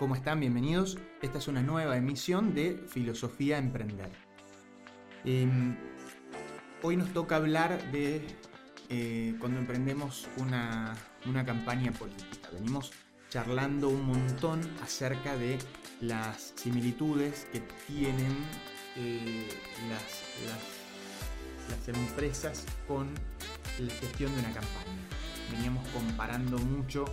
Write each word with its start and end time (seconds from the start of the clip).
¿Cómo 0.00 0.14
están? 0.14 0.40
Bienvenidos. 0.40 0.96
Esta 1.20 1.36
es 1.36 1.46
una 1.46 1.60
nueva 1.60 1.94
emisión 1.94 2.54
de 2.54 2.82
Filosofía 2.88 3.58
Emprender. 3.58 4.08
Em, 5.26 5.76
hoy 6.80 6.96
nos 6.96 7.12
toca 7.12 7.36
hablar 7.36 7.92
de 7.92 8.22
eh, 8.88 9.34
cuando 9.38 9.58
emprendemos 9.58 10.26
una, 10.38 10.96
campaña 11.44 11.92
política. 11.92 12.48
Venimos 12.50 12.92
charlando 13.28 13.90
un 13.90 14.06
montón 14.06 14.62
acerca 14.82 15.36
de 15.36 15.58
las 16.00 16.54
similitudes 16.56 17.46
que 17.52 17.60
tienen 17.86 18.34
eh, 18.96 19.48
las, 19.90 20.22
las 21.68 21.88
empresas 21.88 22.64
con 22.88 23.10
la 23.78 23.92
gestión 23.92 24.32
de 24.32 24.38
una 24.38 24.52
campaña. 24.54 24.96
Veníamos 25.52 25.86
comparando 25.88 26.56
mucho 26.56 27.04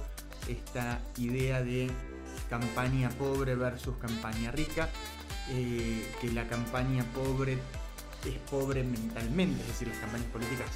esta 0.48 1.02
idea 1.18 1.62
de 1.62 1.92
campaña 2.50 3.10
pobre 3.10 3.56
versus 3.56 3.96
campaña 3.98 4.52
rica, 4.52 4.90
eh, 5.50 6.12
que 6.22 6.32
la 6.32 6.48
campaña 6.48 7.04
pobre 7.14 7.58
es 8.26 8.38
pobre 8.50 8.84
mentalmente, 8.84 9.62
es 9.62 9.68
decir, 9.68 9.88
las 9.88 9.98
campañas 10.00 10.28
políticas 10.28 10.68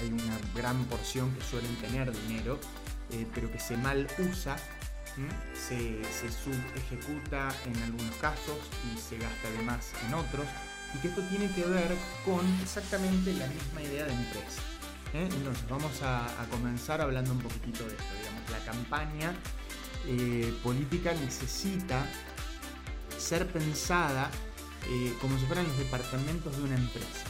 hay 0.00 0.08
una 0.08 0.38
gran 0.54 0.84
porción 0.84 1.34
que 1.34 1.42
suelen 1.42 1.74
tener 1.76 2.10
dinero, 2.26 2.58
eh, 3.10 3.26
pero 3.34 3.50
que 3.50 3.58
se 3.58 3.76
mal 3.76 4.06
usa, 4.18 4.56
se, 5.52 6.04
se 6.04 6.30
subejecuta 6.30 7.48
en 7.66 7.82
algunos 7.82 8.14
casos 8.20 8.56
y 8.84 8.98
se 8.98 9.18
gasta 9.18 9.50
de 9.50 9.62
más 9.64 9.90
en 10.06 10.14
otros, 10.14 10.46
y 10.94 10.98
que 10.98 11.08
esto 11.08 11.22
tiene 11.22 11.50
que 11.52 11.64
ver 11.64 11.94
con 12.24 12.46
exactamente 12.62 13.32
la 13.34 13.46
misma 13.48 13.82
idea 13.82 14.04
de 14.06 14.12
empresa. 14.12 14.62
¿eh? 15.14 15.28
Entonces 15.30 15.68
vamos 15.68 16.02
a, 16.02 16.28
comenzar 16.50 17.00
hablando 17.00 17.32
un 17.32 17.40
poquitito 17.40 17.84
de 17.84 17.90
esto, 17.90 18.04
digamos, 18.18 18.50
la 18.50 18.58
campaña 18.64 19.32
eh, 20.06 20.52
política 20.62 21.12
necesita 21.14 22.06
ser 23.18 23.46
pensada 23.48 24.30
eh, 24.88 25.12
como 25.20 25.38
si 25.38 25.44
fueran 25.46 25.66
los 25.66 25.78
departamentos 25.78 26.56
de 26.56 26.62
una 26.62 26.76
empresa. 26.76 27.24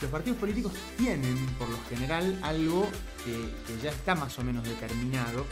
Los 0.00 0.10
partidos 0.10 0.38
políticos 0.38 0.72
tienen, 0.98 1.36
por 1.58 1.68
lo 1.68 1.78
general, 1.88 2.38
algo 2.42 2.88
que, 3.24 3.82
ya 3.82 3.90
está 3.90 4.14
más 4.14 4.38
o 4.38 4.44
menos 4.44 4.64
determinado, 4.64 5.46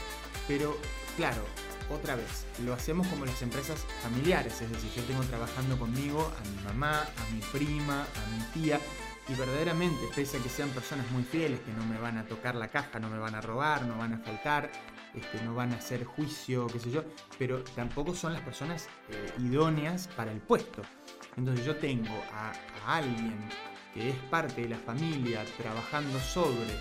pero 0.49 0.77
claro, 1.17 1.45
otra 1.91 2.17
vez, 2.17 2.45
lo 2.65 2.75
hacemos 2.75 3.07
como 3.07 3.25
las 3.25 3.41
empresas 3.43 3.87
familiares, 4.03 4.61
es 4.61 4.71
decir, 4.71 4.91
yo 4.97 5.03
tengo 5.05 5.23
trabajando 5.23 5.79
conmigo 5.79 6.33
a 6.39 6.49
mi 6.49 6.65
mamá, 6.65 7.03
a 7.03 7.35
mi 7.35 7.41
prima, 7.53 8.03
a 8.03 8.31
mi 8.31 8.63
tía, 8.63 8.81
y 9.29 9.35
verdaderamente, 9.35 10.07
pese 10.15 10.37
a 10.37 10.43
que 10.43 10.49
sean 10.49 10.69
personas 10.71 11.11
muy 11.11 11.23
fieles, 11.23 11.61
que 11.61 11.73
no 11.73 11.85
me 11.87 11.99
van 11.99 12.19
a 12.19 12.25
tocar 12.25 12.55
la 12.55 12.69
caja, 12.69 12.99
no 12.99 13.09
me 13.09 13.19
van 13.19 13.35
a 13.35 13.41
robar, 13.41 13.87
no 13.87 13.97
van 13.97 14.15
a 14.15 14.19
faltar, 14.19 14.71
este, 15.15 15.43
no 15.43 15.55
van 15.55 15.73
a 15.73 15.77
hacer 15.77 16.05
juicio, 16.05 16.67
qué 16.67 16.79
sé 16.79 16.91
yo, 16.91 17.05
pero 17.39 17.63
tampoco 17.75 18.15
son 18.15 18.35
las 18.35 18.43
personas 18.43 18.89
eh, 19.11 19.33
idóneas 19.39 20.09
para 20.09 20.31
el 20.31 20.41
puesto. 20.41 20.83
Entonces 21.37 21.65
yo 21.65 21.77
tengo 21.77 22.15
a, 22.33 22.53
alguien 22.87 23.39
que 23.95 24.11
es 24.11 24.17
parte 24.31 24.63
de 24.63 24.69
la 24.69 24.79
familia 24.79 25.45
trabajando 25.57 26.19
sobre 26.21 26.75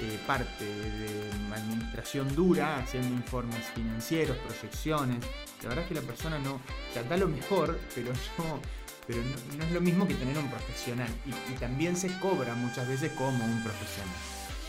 eh, 0.00 0.18
parte 0.26 0.64
de 0.64 1.30
administración 1.54 2.34
dura, 2.34 2.78
haciendo 2.78 3.14
informes 3.14 3.66
financieros, 3.74 4.36
proyecciones. 4.38 5.18
La 5.62 5.68
verdad 5.68 5.84
es 5.84 5.88
que 5.88 5.94
la 5.94 6.00
persona 6.02 6.38
no, 6.38 6.54
o 6.54 7.08
da 7.08 7.16
lo 7.16 7.28
mejor, 7.28 7.78
pero 7.94 8.12
no, 8.38 8.60
pero 9.12 9.24
no, 9.58 9.64
es 9.64 9.72
lo 9.72 9.80
mismo 9.80 10.08
que 10.08 10.14
tener 10.14 10.38
un 10.38 10.48
profesional. 10.48 11.08
y 11.26 11.54
también 11.58 11.96
se 11.96 12.08
cobra 12.18 12.54
muchas 12.54 12.88
veces 12.88 13.12
como 13.12 13.44
un 13.44 13.62
profesional. 13.62 14.16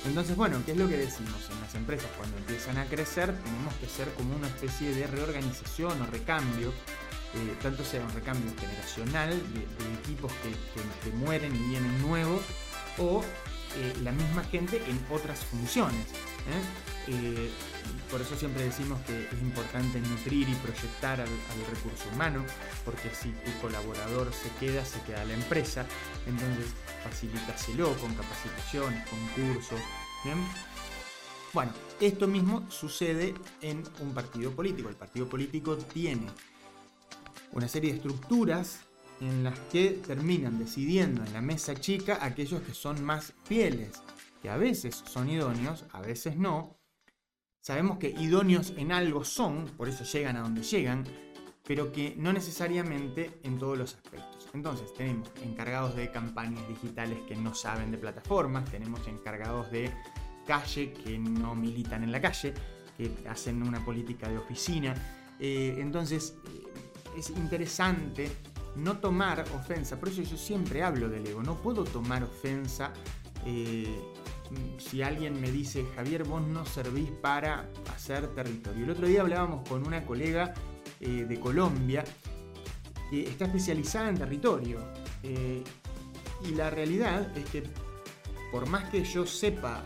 Entonces, 0.05 0.35
bueno, 0.35 0.61
¿qué 0.65 0.73
es 0.73 0.77
lo 0.77 0.87
que 0.89 0.97
decimos? 0.97 1.49
En 1.49 1.61
las 1.61 1.73
empresas 1.75 2.09
cuando 2.17 2.37
empiezan 2.37 2.77
a 2.77 2.85
crecer 2.85 3.33
tenemos 3.41 3.73
que 3.75 3.87
ser 3.87 4.09
como 4.15 4.35
una 4.35 4.47
especie 4.47 4.93
de 4.93 5.07
reorganización 5.07 6.01
o 6.01 6.05
recambio, 6.07 6.69
eh, 6.69 7.55
tanto 7.61 7.85
sea 7.85 8.01
un 8.01 8.11
recambio 8.11 8.51
generacional 8.59 9.29
de, 9.29 9.61
equipos 10.01 10.31
que, 10.43 11.11
mueren 11.11 11.55
y 11.55 11.69
vienen 11.69 12.01
nuevos, 12.01 12.41
o 12.97 13.23
eh, 13.77 13.93
la 14.03 14.11
misma 14.11 14.43
gente 14.43 14.81
en 14.87 14.99
otras 15.09 15.39
funciones. 15.45 16.07
¿Eh? 16.47 17.49
por 18.09 18.21
eso 18.21 18.35
siempre 18.35 18.63
decimos 18.63 19.01
que 19.01 19.25
es 19.25 19.41
importante 19.41 19.99
nutrir 19.99 20.47
y 20.47 20.53
proyectar 20.55 21.19
al, 21.19 21.27
recurso 21.69 22.05
humano, 22.13 22.45
porque 22.85 23.09
si 23.09 23.31
tu 23.31 23.51
colaborador 23.61 24.31
se 24.31 24.49
queda, 24.59 24.85
se 24.85 25.01
queda 25.01 25.25
la 25.25 25.33
empresa. 25.33 25.85
Entonces, 26.27 26.67
facilítaselo 27.03 27.93
con 27.97 28.13
capacitaciones, 28.13 29.07
con 29.09 29.19
cursos. 29.29 29.79
Bueno, 31.53 31.71
esto 31.99 32.27
mismo 32.27 32.69
sucede 32.69 33.33
en 33.61 33.83
un 33.99 34.13
partido 34.13 34.51
político. 34.51 34.89
El 34.89 34.95
partido 34.95 35.27
político 35.27 35.75
tiene 35.77 36.27
una 37.51 37.67
serie 37.67 37.91
de 37.91 37.97
estructuras 37.97 38.79
en 39.21 39.43
las 39.43 39.57
que 39.71 40.01
terminan 40.05 40.57
decidiendo 40.59 41.23
en 41.23 41.33
la 41.33 41.41
mesa 41.41 41.75
chica 41.75 42.19
aquellos 42.21 42.61
que 42.61 42.73
son 42.73 43.03
más 43.03 43.33
fieles, 43.45 44.01
que 44.43 44.51
a 44.51 44.57
veces 44.57 45.03
son 45.07 45.29
idóneos, 45.29 45.85
a 45.91 46.01
veces 46.01 46.37
no, 46.37 46.77
Sabemos 47.63 47.97
que 47.97 48.09
idóneos 48.09 48.73
en 48.75 48.91
algo 48.91 49.23
son, 49.23 49.67
por 49.77 49.87
eso 49.87 50.03
llegan 50.03 50.35
a 50.35 50.41
donde 50.41 50.63
llegan, 50.63 51.05
pero 51.65 51.93
que 51.93 52.13
no 52.17 52.33
necesariamente 52.33 53.39
en 53.43 53.57
todos 53.57 53.77
los 53.77 53.95
aspectos. 53.95 54.49
Entonces, 54.53 54.93
tenemos 54.93 55.31
encargados 55.41 55.95
de 55.95 56.11
campañas 56.11 56.67
digitales 56.67 57.19
que 57.25 57.37
no 57.37 57.55
saben 57.55 57.89
de 57.89 57.97
plataformas, 57.97 58.69
tenemos 58.69 59.07
encargados 59.07 59.71
de 59.71 59.89
calle 60.45 60.91
que 60.91 61.17
no 61.17 61.55
militan 61.55 62.03
en 62.03 62.11
la 62.11 62.19
calle, 62.19 62.53
que 62.97 63.09
hacen 63.29 63.63
una 63.63 63.79
política 63.85 64.27
de 64.27 64.39
oficina. 64.39 64.93
Eh, 65.39 65.77
entonces, 65.77 66.35
eh, 66.49 66.63
es 67.17 67.29
interesante 67.29 68.29
no 68.75 68.97
tomar 68.97 69.39
ofensa, 69.55 69.97
por 69.97 70.09
eso 70.09 70.21
yo 70.21 70.35
siempre 70.35 70.83
hablo 70.83 71.07
del 71.07 71.25
ego, 71.27 71.41
no 71.41 71.55
puedo 71.61 71.85
tomar 71.85 72.25
ofensa 72.25 72.91
eh, 73.45 74.01
si 74.77 75.01
alguien 75.01 75.39
me 75.39 75.51
dice, 75.51 75.85
Javier, 75.95 76.23
vos 76.23 76.41
no 76.41 76.65
servís 76.65 77.11
para 77.11 77.69
hacer 77.93 78.27
territorio. 78.35 78.83
El 78.83 78.91
otro 78.91 79.07
día 79.07 79.21
hablábamos 79.21 79.67
con 79.67 79.85
una 79.85 80.05
colega 80.05 80.53
eh, 80.99 81.25
de 81.27 81.39
Colombia 81.39 82.03
que 83.09 83.27
está 83.27 83.45
especializada 83.45 84.09
en 84.09 84.17
territorio. 84.17 84.79
Eh, 85.23 85.63
y 86.45 86.55
la 86.55 86.69
realidad 86.69 87.35
es 87.37 87.45
que 87.45 87.63
por 88.51 88.67
más 88.67 88.89
que 88.89 89.03
yo 89.03 89.25
sepa 89.25 89.83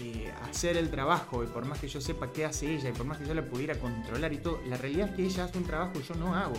eh, 0.00 0.32
hacer 0.48 0.76
el 0.76 0.90
trabajo 0.90 1.44
y 1.44 1.46
por 1.46 1.64
más 1.64 1.78
que 1.78 1.88
yo 1.88 2.00
sepa 2.00 2.32
qué 2.32 2.44
hace 2.44 2.74
ella 2.74 2.88
y 2.88 2.92
por 2.92 3.06
más 3.06 3.18
que 3.18 3.26
yo 3.26 3.34
la 3.34 3.44
pudiera 3.44 3.78
controlar 3.78 4.32
y 4.32 4.38
todo, 4.38 4.60
la 4.66 4.76
realidad 4.76 5.10
es 5.10 5.16
que 5.16 5.24
ella 5.24 5.44
hace 5.44 5.58
un 5.58 5.64
trabajo 5.64 5.92
y 5.98 6.02
yo 6.02 6.14
no 6.14 6.34
hago. 6.34 6.56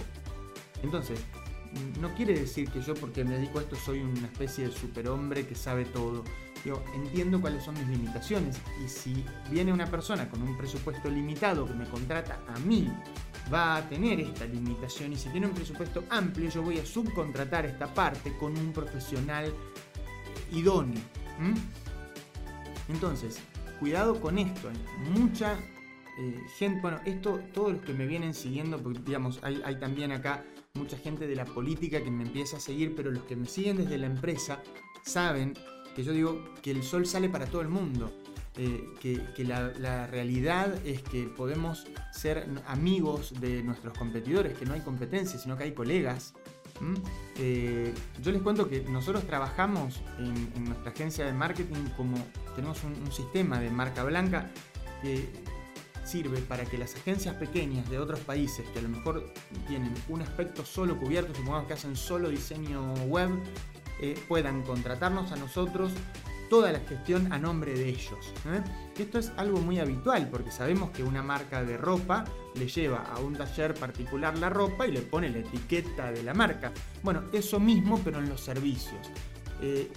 Entonces, 0.83 1.19
no 1.99 2.13
quiere 2.13 2.33
decir 2.39 2.69
que 2.69 2.81
yo 2.81 2.93
porque 2.93 3.23
me 3.23 3.35
dedico 3.35 3.59
a 3.59 3.63
esto 3.63 3.75
soy 3.75 4.01
una 4.01 4.27
especie 4.27 4.67
de 4.67 4.71
superhombre 4.71 5.47
que 5.47 5.55
sabe 5.55 5.85
todo. 5.85 6.23
Yo 6.65 6.81
entiendo 6.95 7.41
cuáles 7.41 7.63
son 7.63 7.75
mis 7.75 7.87
limitaciones 7.87 8.57
y 8.83 8.87
si 8.87 9.25
viene 9.51 9.73
una 9.73 9.85
persona 9.87 10.29
con 10.29 10.41
un 10.41 10.57
presupuesto 10.57 11.09
limitado 11.09 11.65
que 11.65 11.73
me 11.73 11.85
contrata 11.89 12.39
a 12.47 12.59
mí, 12.59 12.89
va 13.53 13.77
a 13.77 13.89
tener 13.89 14.21
esta 14.21 14.45
limitación 14.45 15.11
y 15.11 15.17
si 15.17 15.29
tiene 15.29 15.47
un 15.47 15.53
presupuesto 15.53 16.05
amplio 16.09 16.49
yo 16.49 16.61
voy 16.61 16.79
a 16.79 16.85
subcontratar 16.85 17.65
esta 17.65 17.93
parte 17.93 18.33
con 18.37 18.57
un 18.57 18.71
profesional 18.71 19.53
idóneo. 20.51 21.01
Entonces, 22.87 23.39
cuidado 23.79 24.21
con 24.21 24.37
esto, 24.37 24.69
mucha 25.13 25.57
eh, 26.17 26.39
gente, 26.57 26.79
bueno, 26.81 26.99
esto, 27.05 27.41
todos 27.53 27.73
los 27.73 27.81
que 27.81 27.93
me 27.93 28.05
vienen 28.05 28.33
siguiendo, 28.33 28.77
porque 28.77 28.99
digamos, 28.99 29.39
hay 29.43 29.75
también 29.79 30.11
acá 30.11 30.45
mucha 30.75 30.97
gente 30.97 31.27
de 31.27 31.35
la 31.35 31.45
política 31.45 32.03
que 32.03 32.09
me 32.09 32.23
empieza 32.23 32.57
a 32.57 32.59
seguir, 32.59 32.95
pero 32.95 33.11
los 33.11 33.23
que 33.23 33.35
me 33.35 33.47
siguen 33.47 33.77
desde 33.77 33.97
la 33.97 34.07
empresa 34.07 34.61
saben 35.03 35.53
que 35.95 36.03
yo 36.03 36.11
digo 36.11 36.43
que 36.61 36.71
el 36.71 36.83
sol 36.83 37.05
sale 37.05 37.29
para 37.29 37.45
todo 37.45 37.61
el 37.61 37.69
mundo. 37.69 38.11
Eh, 38.55 38.87
que, 39.01 39.43
la, 39.43 40.05
realidad 40.05 40.75
es 40.85 41.01
que 41.01 41.23
podemos 41.23 41.87
ser 42.11 42.47
amigos 42.67 43.33
de 43.39 43.63
nuestros 43.63 43.97
competidores, 43.97 44.55
que 44.55 44.65
no 44.65 44.73
hay 44.73 44.81
competencia, 44.81 45.39
sino 45.39 45.57
que 45.57 45.63
hay 45.63 45.71
colegas. 45.71 46.35
Eh, 47.37 47.93
yo 48.21 48.31
les 48.31 48.41
cuento 48.41 48.67
que 48.67 48.81
nosotros 48.81 49.25
trabajamos 49.25 50.01
en, 50.19 50.65
nuestra 50.65 50.91
agencia 50.91 51.25
de 51.25 51.33
marketing 51.33 51.85
como 51.95 52.17
tenemos 52.55 52.83
un, 52.83 53.11
sistema 53.11 53.59
de 53.59 53.69
marca 53.69 54.03
blanca 54.03 54.51
que 55.01 55.29
sirve 56.03 56.39
para 56.39 56.65
que 56.65 56.77
las 56.77 56.95
agencias 56.95 57.35
pequeñas 57.35 57.89
de 57.89 57.99
otros 57.99 58.19
países 58.19 58.67
que 58.69 58.79
a 58.79 58.81
lo 58.81 58.89
mejor 58.89 59.33
tienen 59.67 59.93
un 60.09 60.21
aspecto 60.21 60.65
solo 60.65 60.99
cubierto, 60.99 61.33
supongamos 61.33 61.67
que 61.67 61.73
hacen 61.73 61.95
solo 61.95 62.29
diseño 62.29 62.93
web, 63.07 63.29
eh, 64.01 64.15
puedan 64.27 64.63
contratarnos 64.63 65.31
a 65.31 65.35
nosotros 65.35 65.91
toda 66.49 66.71
la 66.71 66.79
gestión 66.81 67.33
a 67.33 67.39
nombre 67.39 67.73
de 67.73 67.89
ellos. 67.89 68.33
¿eh? 68.45 68.61
Esto 68.97 69.17
es 69.17 69.31
algo 69.37 69.59
muy 69.59 69.79
habitual 69.79 70.29
porque 70.29 70.51
sabemos 70.51 70.91
que 70.91 71.03
una 71.03 71.23
marca 71.23 71.63
de 71.63 71.77
ropa 71.77 72.25
le 72.55 72.67
lleva 72.67 72.99
a 72.99 73.19
un 73.19 73.33
taller 73.33 73.73
particular 73.73 74.37
la 74.37 74.49
ropa 74.49 74.85
y 74.85 74.91
le 74.91 75.01
pone 75.01 75.29
la 75.29 75.39
etiqueta 75.39 76.11
de 76.11 76.21
la 76.21 76.33
marca. 76.33 76.71
Bueno, 77.01 77.23
eso 77.33 77.59
mismo 77.59 77.99
pero 78.03 78.19
en 78.19 78.29
los 78.29 78.41
servicios. 78.41 79.09
Eh, 79.61 79.89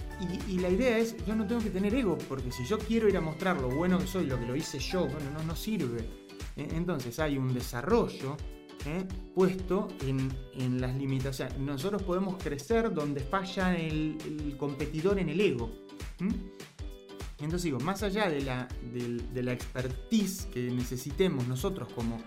y, 0.47 0.59
la 0.59 0.69
idea 0.69 0.97
es, 0.97 1.15
yo 1.25 1.35
no 1.35 1.45
tengo 1.45 1.61
que 1.61 1.69
tener 1.69 1.93
ego, 1.93 2.17
porque 2.29 2.51
si 2.51 2.65
yo 2.65 2.79
quiero 2.79 3.09
ir 3.09 3.17
a 3.17 3.21
mostrar 3.21 3.59
lo 3.59 3.69
bueno 3.69 3.99
que 3.99 4.07
soy, 4.07 4.25
lo 4.25 4.39
que 4.39 4.45
lo 4.45 4.55
hice 4.55 4.79
yo, 4.79 5.01
bueno, 5.01 5.29
no, 5.37 5.43
no 5.43 5.55
sirve. 5.55 6.09
Entonces 6.55 7.19
hay 7.19 7.37
un 7.37 7.53
desarrollo 7.53 8.37
puesto 9.35 9.89
en, 10.01 10.81
las 10.81 10.95
limitaciones. 10.95 11.57
Nosotros 11.57 12.03
podemos 12.03 12.41
crecer 12.41 12.93
donde 12.93 13.21
falla 13.21 13.75
el 13.75 14.55
competidor 14.57 15.19
en 15.19 15.29
el 15.29 15.41
ego. 15.41 15.71
¿Mm? 16.19 16.57
Entonces 17.39 17.63
digo, 17.63 17.79
más 17.79 18.01
allá 18.01 18.29
de 18.29 18.41
la, 18.41 18.67
de, 18.91 19.43
la 19.43 19.53
expertise 19.53 20.47
que 20.51 20.71
necesitemos 20.71 21.47
nosotros 21.47 21.87
como, 21.93 22.17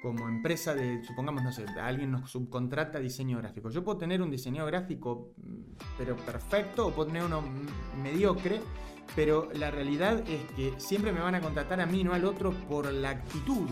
como 0.00 0.26
empresa 0.26 0.74
de, 0.74 1.04
supongamos, 1.04 1.42
no 1.42 1.52
sé, 1.52 1.66
alguien 1.82 2.10
nos 2.10 2.30
subcontrata 2.30 2.98
diseño 2.98 3.38
gráfico. 3.38 3.68
Yo 3.68 3.84
puedo 3.84 3.98
tener 3.98 4.22
un 4.22 4.30
diseño 4.30 4.64
gráfico, 4.64 5.34
mm, 5.36 5.60
pero 5.98 6.16
perfecto, 6.16 6.86
o 6.86 6.92
puedo 6.92 7.08
tener 7.08 7.24
uno 7.24 7.42
mediocre, 8.02 8.60
pero 9.14 9.50
la 9.52 9.70
realidad 9.70 10.24
es 10.26 10.42
que 10.56 10.72
siempre 10.80 11.12
me 11.12 11.20
van 11.20 11.34
a 11.34 11.42
contratar 11.42 11.82
a 11.82 11.86
mí, 11.86 12.02
no 12.02 12.14
al 12.14 12.24
otro, 12.24 12.52
por 12.52 12.90
la 12.90 13.10
actitud. 13.10 13.68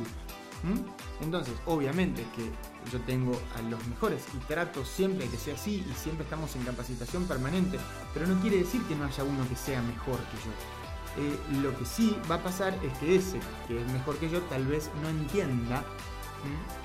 Entonces, 1.20 1.55
obviamente 1.67 2.25
que 2.37 2.50
yo 2.91 3.00
tengo 3.00 3.38
a 3.56 3.62
los 3.62 3.85
mejores 3.87 4.23
y 4.35 4.38
trato 4.47 4.85
siempre 4.85 5.26
que 5.29 5.37
sea 5.37 5.55
así 5.55 5.85
y 5.88 5.94
siempre 5.94 6.25
estamos 6.25 6.55
en 6.56 6.64
capacitación 6.64 7.25
permanente, 7.25 7.79
pero 8.14 8.26
no 8.26 8.41
quiere 8.41 8.59
decir 8.59 8.82
que 8.85 8.94
no 8.94 9.05
haya 9.05 9.25
uno 9.25 9.49
que 9.49 9.56
sea 9.56 9.82
mejor 9.82 10.19
que 10.19 10.37
yo. 10.37 11.23
Eh, 11.25 11.38
lo 11.62 11.76
que 11.79 11.85
sí 11.85 12.17
va 12.31 12.37
a 12.37 12.43
pasar 12.43 12.75
es 12.82 12.97
que 12.99 13.17
ese 13.17 13.38
que 13.69 13.79
es 13.79 13.93
mejor 13.93 14.17
que 14.17 14.31
yo 14.31 14.41
tal 14.43 14.64
vez 14.67 14.91
no 15.03 15.11
entienda 15.11 15.85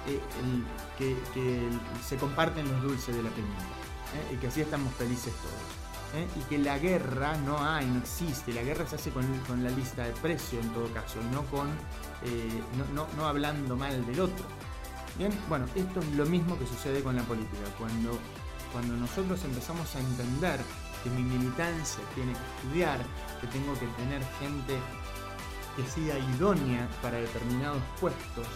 eh, 0.07 0.19
que, 0.97 1.15
se 2.05 2.17
comparten 2.17 2.69
los 2.69 2.81
dulces 2.83 3.15
de 3.15 3.23
la 3.23 3.29
pimienta 3.29 3.63
¿eh? 3.63 4.33
y 4.33 4.37
que 4.37 4.47
así 4.47 4.61
estamos 4.61 4.93
felices 4.95 5.33
todos. 5.33 5.86
Y 6.35 6.39
que 6.49 6.57
la 6.57 6.79
guerra 6.79 7.37
no 7.37 7.59
hay, 7.59 7.85
no 7.85 7.99
existe, 7.99 8.53
la 8.53 8.63
guerra 8.63 8.87
se 8.87 8.95
hace 8.95 9.11
con, 9.11 9.25
con 9.47 9.63
la 9.63 9.69
lista 9.69 10.03
de 10.03 10.11
precio 10.13 10.59
en 10.59 10.69
todo 10.69 10.91
caso, 10.93 11.19
y 11.21 11.35
no 11.35 11.43
con 11.45 11.67
no 13.15 13.27
hablando 13.27 13.75
mal 13.75 14.05
del 14.05 14.19
otro. 14.21 14.45
Bien, 15.17 15.31
bueno, 15.49 15.65
esto 15.73 15.99
es 15.99 16.11
lo 16.15 16.25
mismo 16.27 16.59
que 16.59 16.67
sucede 16.67 17.01
con 17.01 17.15
la 17.15 17.23
política. 17.23 17.63
Cuando, 17.79 18.19
cuando 18.71 18.93
nosotros 18.93 19.43
empezamos 19.43 19.95
a 19.95 19.99
entender 19.99 20.59
que 21.03 21.09
mi 21.09 21.23
militancia 21.23 22.03
tiene 22.13 22.33
que 22.33 22.39
estudiar, 22.57 22.99
que 23.41 23.47
tengo 23.47 23.73
que 23.73 23.87
tener 23.97 24.21
gente 24.39 24.77
que 25.75 25.83
sea 25.85 26.17
idónea 26.35 26.87
para 27.01 27.17
determinados 27.17 27.81
puestos 27.99 28.47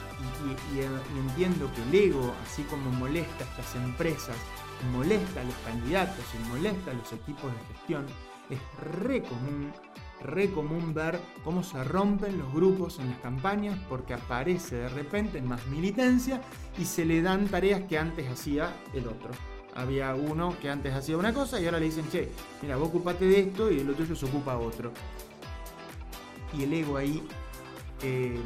y, 0.73 0.81
entiendo 1.17 1.71
que 1.73 1.83
el 1.83 2.09
ego, 2.09 2.33
así 2.45 2.63
como 2.63 2.91
molesta 2.91 3.43
a 3.43 3.47
estas 3.47 3.75
empresas, 3.75 4.35
molesta 4.91 5.41
a 5.41 5.43
los 5.43 5.55
candidatos 5.65 6.25
y 6.33 6.49
molesta 6.49 6.91
a 6.91 6.93
los 6.93 7.11
equipos 7.13 7.51
de 7.51 7.73
gestión, 7.73 8.05
es 8.49 8.59
re 8.79 9.23
común 9.23 9.71
re 10.23 10.51
común 10.51 10.93
ver 10.93 11.19
cómo 11.43 11.63
se 11.63 11.83
rompen 11.83 12.37
los 12.37 12.53
grupos 12.53 12.99
en 12.99 13.09
las 13.09 13.19
campañas 13.19 13.77
porque 13.89 14.13
aparece 14.13 14.75
de 14.77 14.89
repente 14.89 15.41
más 15.41 15.65
militancia 15.67 16.41
y 16.77 16.85
se 16.85 17.05
le 17.05 17.21
dan 17.21 17.47
tareas 17.47 17.83
que 17.83 17.97
antes 17.97 18.29
hacía 18.29 18.73
el 18.93 19.07
otro. 19.07 19.31
Había 19.75 20.13
uno 20.15 20.55
que 20.61 20.69
antes 20.69 20.93
hacía 20.93 21.17
una 21.17 21.33
cosa 21.33 21.59
y 21.59 21.65
ahora 21.65 21.79
le 21.79 21.85
dicen, 21.85 22.09
che, 22.09 22.29
mira, 22.61 22.75
vos 22.75 22.89
ocupate 22.89 23.25
de 23.25 23.39
esto 23.39 23.71
y 23.71 23.79
el 23.79 23.89
otro 23.89 24.15
se 24.15 24.25
ocupa 24.25 24.57
otro. 24.57 24.91
Y 26.57 26.63
el 26.63 26.73
ego 26.73 26.97
ahí 26.97 27.23
eh, 28.03 28.37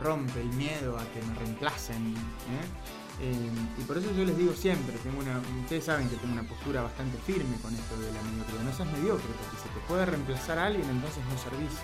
rompe 0.00 0.40
el 0.40 0.48
miedo 0.48 0.98
a 0.98 1.04
que 1.12 1.22
me 1.24 1.34
reemplacen. 1.38 2.14
¿eh? 2.14 3.01
Eh, 3.22 3.50
y 3.78 3.82
por 3.84 3.96
eso 3.96 4.10
yo 4.16 4.24
les 4.24 4.36
digo 4.36 4.52
siempre, 4.52 4.98
tengo 4.98 5.20
una, 5.20 5.40
ustedes 5.62 5.84
saben 5.84 6.08
que 6.08 6.16
tengo 6.16 6.32
una 6.32 6.42
postura 6.42 6.82
bastante 6.82 7.16
firme 7.18 7.56
con 7.62 7.72
esto 7.72 7.96
de 7.96 8.10
la 8.12 8.20
mediocridad. 8.20 8.62
No 8.64 8.72
seas 8.74 8.90
mediocre, 8.90 9.28
porque 9.38 9.62
si 9.62 9.68
te 9.68 9.80
puede 9.86 10.06
reemplazar 10.06 10.58
alguien, 10.58 10.90
entonces 10.90 11.22
no 11.30 11.38
servís. 11.38 11.78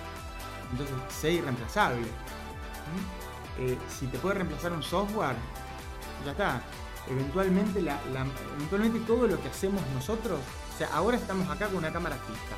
Entonces, 0.72 0.96
sé 1.08 1.32
irreemplazable. 1.34 2.02
¿Mm? 2.02 3.60
Eh, 3.60 3.78
si 3.88 4.06
te 4.06 4.18
puede 4.18 4.34
reemplazar 4.34 4.72
un 4.72 4.82
software, 4.82 5.36
ya 6.24 6.32
está. 6.32 6.60
Eventualmente, 7.08 7.78
eventualmente 7.78 8.98
todo 9.06 9.28
lo 9.28 9.40
que 9.40 9.48
hacemos 9.48 9.80
nosotros, 9.94 10.40
o 10.74 10.78
sea, 10.78 10.88
ahora 10.92 11.16
estamos 11.16 11.48
acá 11.48 11.68
con 11.68 11.76
una 11.76 11.92
cámara 11.92 12.16
fija. 12.16 12.56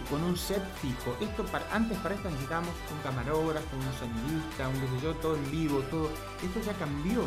y 0.00 0.08
con 0.10 0.24
un 0.24 0.36
set 0.36 0.62
fijo. 0.80 1.14
Esto 1.20 1.44
antes 1.70 1.98
para 1.98 2.14
esto 2.14 2.28
necesitábamos 2.30 2.74
un 2.90 2.98
camarógrafo, 3.02 3.76
un 3.76 3.92
sonidista, 3.98 4.66
un 4.66 4.80
qué 4.80 4.88
sé 4.88 5.04
yo, 5.04 5.14
todo 5.16 5.36
en 5.36 5.50
vivo, 5.50 5.80
todo. 5.90 6.10
Esto 6.42 6.60
ya 6.64 6.72
cambió. 6.72 7.22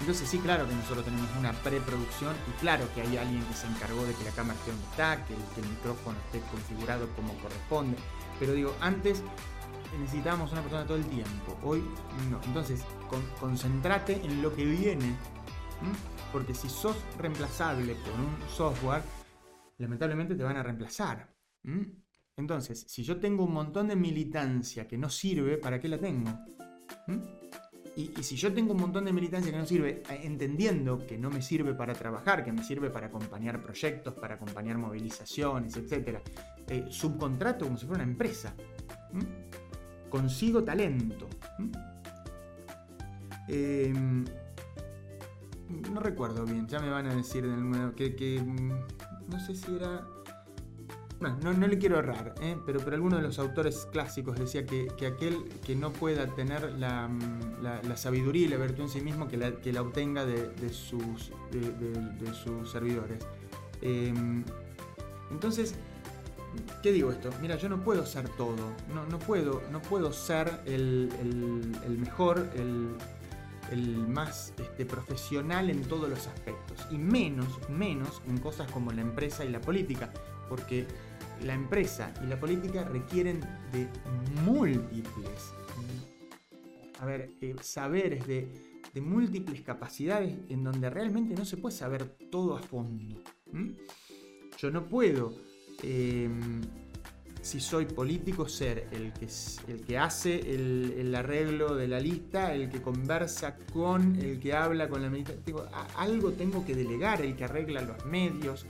Entonces 0.00 0.28
sí, 0.28 0.38
claro 0.38 0.68
que 0.68 0.74
nosotros 0.74 1.04
tenemos 1.04 1.28
una 1.38 1.52
preproducción 1.52 2.34
y 2.48 2.60
claro 2.60 2.86
que 2.94 3.02
hay 3.02 3.16
alguien 3.16 3.42
que 3.44 3.54
se 3.54 3.66
encargó 3.66 4.04
de 4.04 4.14
que 4.14 4.24
la 4.24 4.30
cámara 4.30 4.58
esté 4.58 4.70
donde 4.70 4.86
está, 4.86 5.24
que 5.24 5.34
el, 5.34 5.68
micrófono 5.68 6.16
esté 6.26 6.40
configurado 6.50 7.08
como 7.16 7.32
corresponde. 7.38 7.96
Pero 8.38 8.52
digo, 8.52 8.74
antes 8.80 9.22
necesitábamos 9.98 10.52
una 10.52 10.60
persona 10.60 10.86
todo 10.86 10.98
el 10.98 11.06
tiempo, 11.06 11.58
hoy 11.62 11.82
no. 12.30 12.40
Entonces, 12.44 12.84
concéntrate 13.40 14.24
en 14.24 14.42
lo 14.42 14.54
que 14.54 14.64
viene, 14.64 15.16
porque 16.32 16.54
si 16.54 16.68
sos 16.68 16.96
reemplazable 17.18 17.94
por 17.94 18.12
un 18.12 18.36
software, 18.48 19.02
lamentablemente 19.78 20.34
te 20.34 20.44
van 20.44 20.56
a 20.56 20.62
reemplazar. 20.62 21.34
Entonces, 22.36 22.84
si 22.88 23.02
yo 23.02 23.18
tengo 23.18 23.44
un 23.44 23.52
montón 23.52 23.88
de 23.88 23.96
militancia 23.96 24.86
que 24.86 24.98
no 24.98 25.08
sirve, 25.08 25.56
¿para 25.56 25.80
qué 25.80 25.88
la 25.88 25.98
tengo? 25.98 26.30
Y, 27.96 28.22
si 28.22 28.36
yo 28.36 28.52
tengo 28.52 28.74
un 28.74 28.80
montón 28.80 29.06
de 29.06 29.12
militancia 29.12 29.50
que 29.50 29.56
no 29.56 29.64
sirve, 29.64 30.02
eh, 30.10 30.20
entendiendo 30.24 31.06
que 31.06 31.16
no 31.16 31.30
me 31.30 31.40
sirve 31.40 31.72
para 31.72 31.94
trabajar, 31.94 32.44
que 32.44 32.52
me 32.52 32.62
sirve 32.62 32.90
para 32.90 33.06
acompañar 33.06 33.62
proyectos, 33.62 34.12
para 34.12 34.34
acompañar 34.34 34.76
movilizaciones, 34.76 35.76
etc., 35.78 36.18
eh, 36.68 36.84
subcontrato 36.90 37.64
como 37.64 37.78
si 37.78 37.86
fuera 37.86 38.02
una 38.02 38.12
empresa. 38.12 38.54
Consigo 40.10 40.62
talento. 40.62 41.26
Em, 43.48 44.26
no 45.90 46.00
recuerdo 46.00 46.44
bien, 46.44 46.68
ya 46.68 46.80
me 46.80 46.90
van 46.90 47.06
a 47.06 47.14
decir 47.14 47.44
que, 47.96 48.14
que 48.14 48.40
mm, 48.40 49.30
no 49.30 49.40
sé 49.40 49.54
si 49.54 49.74
era 49.74 50.06
bueno, 51.20 51.38
no, 51.42 51.66
le 51.66 51.78
quiero 51.78 51.98
errar, 51.98 52.34
¿eh? 52.40 52.56
pero, 52.66 52.80
pero 52.80 52.96
alguno 52.96 53.16
de 53.16 53.22
los 53.22 53.38
autores 53.38 53.88
clásicos 53.90 54.38
decía 54.38 54.66
que, 54.66 54.88
aquel 55.06 55.44
que 55.64 55.74
no 55.74 55.92
pueda 55.92 56.26
tener 56.34 56.74
la, 56.78 57.08
sabiduría 57.96 58.46
y 58.46 58.48
la 58.48 58.58
virtud 58.58 58.82
en 58.82 58.88
sí 58.90 59.00
mismo, 59.00 59.26
que 59.26 59.38
la, 59.38 59.52
que 59.52 59.72
la 59.72 59.80
obtenga 59.80 60.26
de, 60.26 60.68
sus, 60.70 61.32
de, 61.50 62.34
sus 62.34 62.70
servidores. 62.70 63.24
Em, 63.80 64.44
entonces, 65.30 65.74
¿qué 66.82 66.92
digo 66.92 67.10
esto? 67.10 67.30
Mira, 67.40 67.56
yo 67.56 67.70
no 67.70 67.82
puedo 67.82 68.04
ser 68.04 68.28
todo, 68.30 68.74
no, 68.94 69.06
no, 69.06 69.18
puedo, 69.18 69.62
no 69.72 69.80
puedo 69.80 70.12
ser 70.12 70.60
el, 70.66 71.08
mejor, 71.98 72.46
el, 72.54 72.88
más 74.08 74.52
este, 74.58 74.84
profesional 74.84 75.70
en 75.70 75.82
todos 75.82 76.08
los 76.08 76.26
aspectos, 76.26 76.86
y 76.90 76.98
menos, 76.98 77.48
menos 77.68 78.22
en 78.26 78.38
cosas 78.38 78.70
como 78.70 78.92
la 78.92 79.02
empresa 79.02 79.44
y 79.44 79.50
la 79.50 79.60
política, 79.60 80.12
porque 80.48 80.86
la 81.42 81.54
empresa 81.54 82.12
y 82.22 82.26
la 82.26 82.38
política 82.38 82.84
requieren 82.84 83.40
de 83.72 83.88
múltiples, 84.44 85.52
a 86.98 87.04
ver, 87.04 87.30
eh, 87.40 87.54
saberes, 87.60 88.26
de, 88.26 88.48
múltiples 88.98 89.60
capacidades 89.60 90.34
en 90.48 90.64
donde 90.64 90.88
realmente 90.88 91.34
no 91.34 91.44
se 91.44 91.58
puede 91.58 91.76
saber 91.76 92.16
todo 92.30 92.56
a 92.56 92.62
fondo. 92.62 93.22
Yo 94.56 94.70
no 94.70 94.88
puedo, 94.88 95.36
em, 95.82 96.62
si 97.46 97.60
soy 97.60 97.86
político, 97.86 98.48
ser 98.48 98.88
el 98.90 99.12
que, 99.12 99.28
el 99.68 99.80
que 99.82 99.98
hace 99.98 100.52
el, 100.52 101.14
arreglo 101.14 101.76
de 101.76 101.86
la 101.86 102.00
lista, 102.00 102.52
el 102.52 102.68
que 102.68 102.82
conversa 102.82 103.56
con, 103.72 104.16
el 104.16 104.40
que 104.40 104.52
habla 104.52 104.88
con 104.88 105.00
la 105.00 105.06
administración. 105.06 105.68
Algo 105.96 106.32
tengo 106.32 106.66
que 106.66 106.74
delegar, 106.74 107.22
el 107.22 107.36
que 107.36 107.44
arregla 107.44 107.82
los 107.82 108.04
medios, 108.04 108.66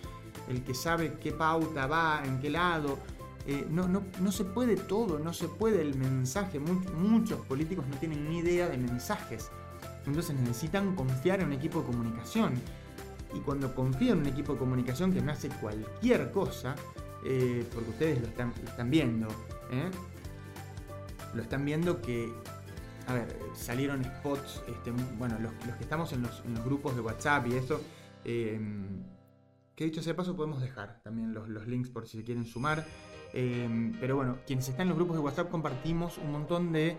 el 0.51 0.63
que 0.63 0.75
sabe 0.75 1.15
qué 1.15 1.33
pauta 1.33 1.87
va, 1.87 2.23
en 2.23 2.39
qué 2.39 2.51
lado. 2.51 2.99
Eh, 3.47 3.67
no, 3.71 3.89
no, 3.89 4.03
no, 4.21 4.31
se 4.31 4.45
puede 4.45 4.77
todo, 4.77 5.19
no 5.19 5.33
se 5.33 5.49
puede 5.49 5.81
el 5.81 5.95
mensaje. 5.95 6.59
muchos 6.59 7.41
políticos 7.47 7.87
no 7.89 7.97
tienen 7.97 8.29
ni 8.29 8.41
idea 8.41 8.69
de 8.69 8.77
mensajes. 8.77 9.51
Entonces 10.05 10.37
necesitan 10.37 10.95
confiar 10.95 11.41
en 11.41 11.47
un 11.47 11.53
equipo 11.55 11.81
de 11.81 11.87
comunicación. 11.87 12.61
Y 13.35 13.41
cuando 13.41 13.75
confío 13.75 14.13
en 14.13 14.19
un 14.19 14.27
equipo 14.27 14.53
de 14.53 14.59
comunicación 14.59 15.15
que 15.15 15.23
me 15.23 15.33
hace 15.33 15.49
cualquier 15.49 16.31
cosa, 16.31 16.77
eh, 17.29 17.67
porque 17.75 17.91
ustedes 17.91 18.21
lo 18.21 18.29
están, 18.29 18.91
viendo, 18.91 19.27
¿eh? 19.73 19.91
lo 21.35 21.43
están 21.43 21.65
viendo 21.65 22.01
que, 22.01 22.33
a 23.09 23.15
ver, 23.15 23.37
salieron 23.53 24.05
spots, 24.05 24.63
este, 24.69 24.93
bueno, 25.19 25.37
los, 25.41 25.53
que 25.77 25.83
estamos 25.83 26.13
en 26.13 26.23
los, 26.23 26.43
grupos 26.65 26.95
de 26.95 27.01
WhatsApp 27.01 27.49
y 27.49 27.55
eso, 27.55 27.81
eh, 28.25 28.61
que 29.75 29.85
dicho 29.85 30.03
sea 30.03 30.15
paso 30.15 30.37
podemos 30.37 30.63
dejar 30.63 31.01
también 31.03 31.35
los, 31.35 31.67
links 31.67 31.91
por 31.91 32.07
si 32.07 32.19
se 32.19 32.25
quieren 32.25 32.47
sumar. 32.47 32.87
pero 33.33 34.17
bueno, 34.17 34.39
quienes 34.47 34.69
están 34.69 34.83
en 34.83 34.89
los 34.91 34.97
grupos 34.97 35.17
de 35.17 35.23
WhatsApp 35.23 35.51
compartimos 35.51 36.19
un 36.19 36.33
montón 36.33 36.73
de 36.73 36.97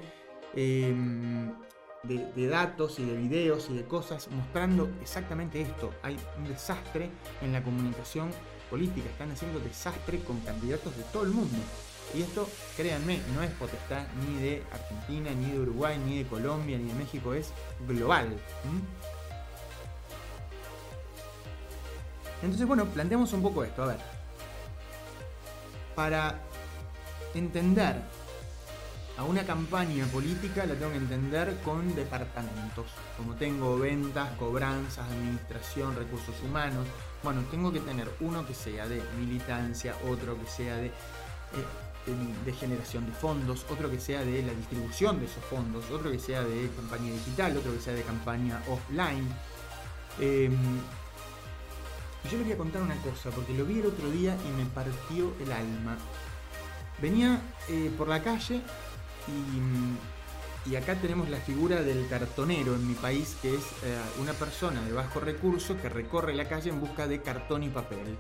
de, 2.04 2.48
datos 2.48 3.00
y 3.00 3.06
de 3.06 3.18
videos 3.18 3.70
y 3.70 3.76
de 3.76 3.84
cosas 3.86 4.30
mostrando 4.32 4.90
exactamente 5.02 5.62
esto. 5.62 5.92
Hay 6.04 6.18
un 6.38 6.48
desastre 6.48 7.10
en 7.42 7.54
la 7.54 7.64
comunicación 7.64 8.30
política, 8.70 9.10
están 9.10 9.32
haciendo 9.32 9.60
desastre 9.60 10.20
con 10.20 10.40
candidatos 10.42 10.96
de 10.96 11.04
todo 11.04 11.24
el 11.24 11.30
mundo. 11.30 11.58
Y 12.14 12.22
esto, 12.22 12.48
créanme, 12.76 13.20
no 13.36 13.44
es 13.44 13.52
potestad 13.52 14.06
ni 14.26 14.42
de 14.42 14.64
Argentina, 14.72 15.30
ni 15.32 15.52
de 15.52 15.60
Uruguay, 15.60 15.98
ni 16.06 16.20
de 16.20 16.30
Colombia, 16.30 16.78
ni 16.78 16.88
de 16.88 16.94
México, 16.94 17.34
es 17.34 17.52
global. 17.88 18.38
Entonces, 22.42 22.68
bueno, 22.68 22.86
planteamos 22.86 23.34
un 23.34 23.42
poco 23.42 23.64
esto. 23.64 23.84
A 23.84 23.88
ver, 23.88 23.98
para 25.96 26.40
entender 27.34 28.02
a 29.18 29.24
una 29.24 29.44
campaña 29.44 30.06
política 30.06 30.66
la 30.66 30.76
tengo 30.76 30.92
que 30.92 30.98
entender 30.98 31.58
con 31.66 31.96
departamentos. 31.96 32.86
Como 33.18 33.34
tengo 33.36 33.78
ventas, 33.80 34.30
cobranzas, 34.38 35.10
administración, 35.10 35.96
recursos 35.96 36.36
humanos. 36.44 36.86
Bueno, 37.24 37.42
tengo 37.50 37.74
que 37.74 37.80
tener 37.80 38.08
uno 38.20 38.46
que 38.46 38.54
sea 38.54 38.88
de 38.88 39.02
militancia, 39.18 39.96
otro 40.08 40.40
que 40.40 40.46
sea 40.46 40.78
de, 40.78 40.88
eh, 40.88 42.54
generación 42.60 43.08
de 43.08 43.12
fondos, 43.12 43.66
otro 43.72 43.90
que 43.90 44.00
sea 44.00 44.24
de 44.24 44.44
la 44.44 44.54
distribución 44.54 45.20
de 45.20 45.26
esos 45.26 45.44
fondos, 45.46 45.90
otro 45.90 46.12
que 46.12 46.20
sea 46.20 46.44
de 46.44 46.70
campaña 46.76 47.12
digital, 47.12 47.58
otro 47.58 47.74
que 47.74 47.82
sea 47.82 47.94
de 47.94 48.04
campaña 48.04 48.62
offline. 48.70 49.28
Em, 50.20 50.56
yo 52.30 52.38
le 52.38 52.44
voy 52.44 52.54
a 52.54 52.58
contar 52.58 52.84
una 52.84 52.96
cosa, 52.98 53.32
porque 53.32 53.54
lo 53.54 53.66
vi 53.66 53.80
el 53.80 53.88
otro 53.88 54.12
día 54.12 54.38
y 54.46 54.62
me 54.62 54.66
partió 54.70 55.34
el 55.40 55.52
alma. 55.52 55.98
Venía 57.02 57.42
eh, 57.68 57.92
por 57.98 58.08
la 58.08 58.22
calle 58.24 58.62
y, 60.66 60.76
acá 60.76 60.96
tenemos 60.96 61.30
la 61.30 61.38
figura 61.38 61.82
del 61.82 62.08
cartonero 62.10 62.76
en 62.76 62.86
mi 62.88 62.94
país, 62.94 63.38
que 63.42 63.56
es 63.56 63.62
eh, 63.84 63.98
una 64.20 64.34
persona 64.34 64.82
de 64.82 64.92
bajo 64.92 65.22
recurso 65.22 65.78
que 65.82 65.88
recorre 65.88 66.36
la 66.36 66.48
calle 66.50 66.70
en 66.70 66.82
busca 66.82 67.08
de 67.08 67.22
cartón 67.22 67.64
y 67.64 67.70
papel. 67.70 68.18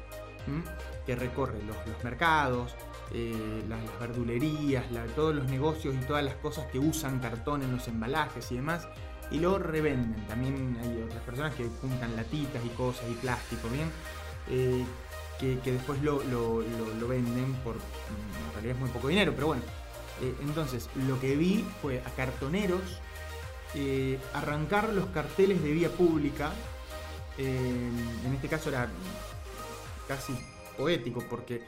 Que 1.05 1.13
recorre 1.13 1.61
los, 1.63 1.75
mercados, 2.05 2.73
eh, 3.11 3.63
las, 3.67 3.81
verdulerías, 3.99 4.85
todos 5.13 5.35
los 5.35 5.47
negocios 5.47 5.93
y 5.93 6.05
todas 6.05 6.23
las 6.23 6.35
cosas 6.35 6.67
que 6.67 6.79
usan 6.79 7.19
cartón 7.19 7.63
en 7.63 7.73
los 7.73 7.85
embalajes 7.89 8.49
y 8.53 8.55
demás, 8.55 8.87
y 9.29 9.39
lo 9.39 9.59
revenden. 9.59 10.25
También 10.27 10.77
hay 10.81 11.03
otras 11.03 11.21
personas 11.23 11.53
que 11.53 11.67
juntan 11.81 12.15
latitas 12.15 12.63
y 12.65 12.69
cosas 12.69 13.05
y 13.11 13.15
plástico, 13.15 13.67
¿bien? 13.67 13.91
Eh, 14.49 14.85
que, 15.39 15.71
después 15.71 16.01
lo, 16.01 16.19
venden 17.07 17.53
por, 17.63 17.75
en 17.75 18.53
realidad 18.53 18.75
es 18.75 18.79
muy 18.79 18.89
poco 18.89 19.07
dinero, 19.07 19.33
pero 19.35 19.47
bueno, 19.47 19.63
eh, 20.21 20.35
entonces, 20.41 20.89
lo 21.07 21.19
que 21.19 21.35
vi 21.35 21.65
fue 21.81 21.99
a 21.99 22.09
cartoneros 22.11 22.81
eh, 23.75 24.19
arrancar 24.33 24.93
los 24.93 25.07
carteles 25.07 25.61
de 25.61 25.71
vía 25.71 25.89
pública. 25.89 26.51
Eh, 27.37 27.89
en 28.25 28.33
este 28.33 28.47
caso 28.47 28.69
era 28.69 28.89
casi 30.07 30.33
poético 30.77 31.23
porque 31.29 31.61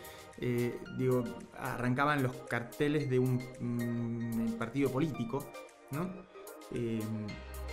digo, 0.98 1.26
arrancaban 1.58 2.24
los 2.24 2.34
carteles 2.50 3.10
de 3.10 3.20
un, 3.20 4.56
partido 4.58 4.90
político, 4.90 5.46
¿no? 5.92 6.10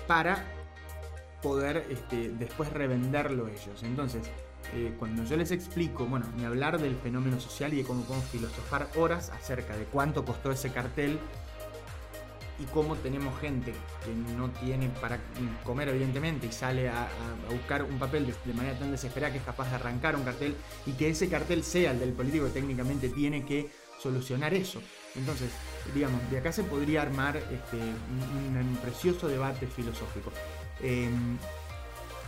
para 0.09 0.45
poder 1.43 1.87
este, 1.91 2.31
después 2.31 2.73
revenderlo 2.73 3.47
ellos. 3.47 3.85
Entonces, 3.85 4.29
eh, 4.75 4.95
cuando 4.99 5.25
yo 5.25 5.37
les 5.37 5.51
explico, 5.51 6.07
bueno, 6.07 6.27
ni 6.37 6.45
hablar 6.45 6.81
del 6.81 6.97
fenómeno 6.97 7.41
social 7.41 7.73
y 7.73 7.79
de 7.79 7.85
cómo 7.85 8.03
podemos 8.03 8.29
filosofar 8.29 8.89
horas 8.97 9.31
acerca 9.31 9.77
de 9.77 9.85
cuánto 9.85 10.25
costó 10.25 10.51
ese 10.51 10.71
cartel 10.71 11.19
y 12.59 12.65
cómo 12.67 12.97
tenemos 12.97 13.39
gente 13.41 13.73
que 14.05 14.35
no 14.37 14.51
tiene 14.51 14.89
para 15.01 15.19
comer 15.63 15.89
evidentemente 15.91 16.47
y 16.47 16.53
sale 16.53 16.89
a, 16.89 17.09
buscar 17.51 17.83
un 17.83 17.99
papel 17.99 18.27
de, 18.27 18.55
manera 18.55 18.79
tan 18.79 18.91
desesperada 18.91 19.33
que 19.33 19.39
es 19.39 19.45
capaz 19.45 19.69
de 19.69 19.77
arrancar 19.77 20.17
un 20.17 20.25
cartel 20.25 20.55
y 20.87 20.93
que 20.93 21.11
ese 21.11 21.29
cartel 21.29 21.63
sea 21.63 21.91
el 21.91 22.01
del 22.01 22.13
político 22.13 22.47
que 22.47 22.53
técnicamente 22.53 23.09
tiene 23.11 23.45
que 23.45 23.71
solucionar 24.01 24.55
eso. 24.55 24.83
Entonces, 25.15 25.51
digamos, 25.95 26.21
de 26.31 26.39
acá 26.39 26.53
se 26.53 26.63
podría 26.63 27.03
armar 27.03 27.37
este, 27.37 27.77
un, 27.79 28.79
precioso 28.83 29.29
debate 29.29 29.67
filosófico. 29.67 30.31
Em, 30.83 31.39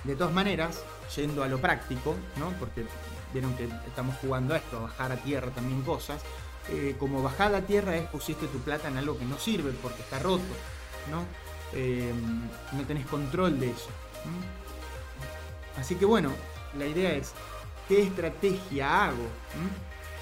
de 0.04 0.16
todas 0.16 0.32
maneras, 0.32 0.82
yendo 1.14 1.42
a 1.42 1.48
lo 1.48 1.58
práctico, 1.58 2.14
¿no? 2.36 2.50
porque 2.58 2.86
vieron 3.32 3.54
que 3.54 3.68
estamos 3.86 4.16
jugando 4.20 4.54
a 4.54 4.58
esto, 4.58 4.78
a 4.78 4.80
bajar 4.80 5.12
a 5.12 5.16
tierra 5.16 5.50
también 5.50 5.82
cosas, 5.82 6.22
eh, 6.70 6.96
como 6.98 7.22
bajar 7.22 7.54
a 7.54 7.62
tierra 7.62 7.96
es 7.96 8.06
pusiste 8.08 8.46
tu 8.46 8.58
plata 8.58 8.88
en 8.88 8.98
algo 8.98 9.18
que 9.18 9.24
no 9.24 9.38
sirve 9.38 9.72
porque 9.82 10.02
está 10.02 10.18
roto, 10.18 10.44
¿no? 11.10 11.24
Eh, 11.72 12.12
no 12.72 12.82
tenés 12.84 13.06
control 13.06 13.58
de 13.58 13.70
eso. 13.70 13.88
Así 15.78 15.94
que 15.94 16.04
bueno, 16.04 16.32
la 16.76 16.86
idea 16.86 17.12
es, 17.12 17.32
¿qué 17.88 18.02
estrategia 18.02 19.06
hago? 19.06 19.28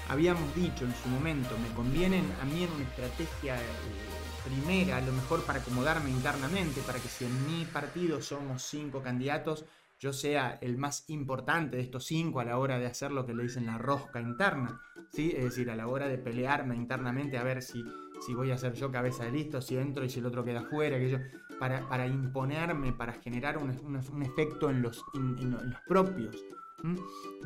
Habíamos 0.09 0.55
dicho 0.55 0.85
en 0.85 0.95
su 1.03 1.09
momento, 1.09 1.57
me 1.57 1.75
conviene 1.75 2.23
a 2.41 2.45
mí 2.45 2.63
en 2.63 2.71
una 2.71 2.83
estrategia 2.83 3.57
eh, 3.57 4.16
primera, 4.47 4.97
a 4.97 5.01
lo 5.01 5.11
mejor 5.11 5.43
para 5.43 5.59
acomodarme 5.59 6.09
internamente, 6.09 6.81
para 6.81 6.99
que 6.99 7.07
si 7.07 7.25
en 7.25 7.45
mi 7.47 7.65
partido 7.65 8.21
somos 8.21 8.63
cinco 8.63 9.01
candidatos, 9.01 9.65
yo 9.99 10.13
sea 10.13 10.57
el 10.61 10.77
más 10.77 11.09
importante 11.09 11.77
de 11.77 11.83
estos 11.83 12.05
cinco 12.05 12.39
a 12.39 12.45
la 12.45 12.57
hora 12.57 12.79
de 12.79 12.85
hacer 12.85 13.11
lo 13.11 13.25
que 13.25 13.33
le 13.33 13.43
dicen 13.43 13.65
la 13.65 13.77
rosca 13.77 14.21
interna, 14.21 14.79
¿sí? 15.11 15.33
Es 15.35 15.43
decir, 15.43 15.69
a 15.69 15.75
la 15.75 15.87
hora 15.87 16.07
de 16.07 16.17
pelearme 16.17 16.75
internamente 16.75 17.37
a 17.37 17.43
ver 17.43 17.61
si, 17.61 17.83
si 18.25 18.33
voy 18.33 18.51
a 18.51 18.57
ser 18.57 18.73
yo 18.73 18.91
cabeza 18.91 19.25
de 19.25 19.31
listo, 19.31 19.61
si 19.61 19.77
entro 19.77 20.05
y 20.05 20.09
si 20.09 20.19
el 20.19 20.27
otro 20.27 20.43
queda 20.43 20.61
fuera, 20.61 20.97
que 20.99 21.09
yo, 21.09 21.17
para, 21.59 21.87
para 21.89 22.07
imponerme, 22.07 22.93
para 22.93 23.13
generar 23.13 23.57
un, 23.57 23.71
un, 24.13 24.23
efecto 24.23 24.69
en 24.69 24.81
los, 24.81 25.03
los 25.13 25.81
propios. 25.87 26.35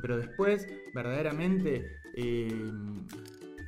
Pero 0.01 0.17
después, 0.17 0.67
verdaderamente, 0.93 1.85
eh, 2.15 2.71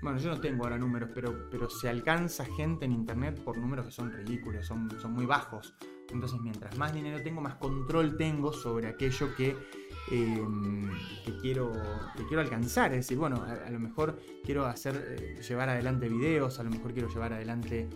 bueno, 0.04 0.20
yo 0.20 0.30
no 0.30 0.40
tengo 0.40 0.64
ahora 0.66 0.78
números, 0.78 1.10
pero, 1.16 1.50
pero 1.50 1.70
se 1.70 1.88
alcanza 1.88 2.46
gente 2.46 2.86
en 2.86 2.92
internet 2.92 3.42
por 3.42 3.58
números 3.58 3.86
que 3.86 3.92
son 3.92 4.12
ridículos, 4.12 4.68
son, 4.68 4.90
son 5.02 5.14
muy 5.14 5.26
bajos. 5.26 5.74
Entonces, 6.12 6.40
mientras 6.42 6.78
más 6.78 6.94
dinero 6.94 7.24
tengo, 7.24 7.42
más 7.42 7.56
control 7.56 8.18
tengo 8.18 8.52
sobre 8.52 8.88
aquello 8.88 9.34
que, 9.36 9.56
em, 10.12 10.92
quiero, 11.42 11.72
quiero 12.28 12.42
alcanzar. 12.42 12.92
Es 12.92 12.98
decir, 12.98 13.18
bueno, 13.18 13.44
a, 13.44 13.70
lo 13.70 13.80
mejor 13.80 14.20
quiero 14.44 14.66
hacer, 14.66 15.18
eh, 15.20 15.42
llevar 15.42 15.70
adelante 15.70 16.10
videos, 16.10 16.60
a 16.60 16.64
lo 16.64 16.70
mejor 16.70 16.94
quiero 16.94 17.08
llevar 17.08 17.34
adelante 17.34 17.88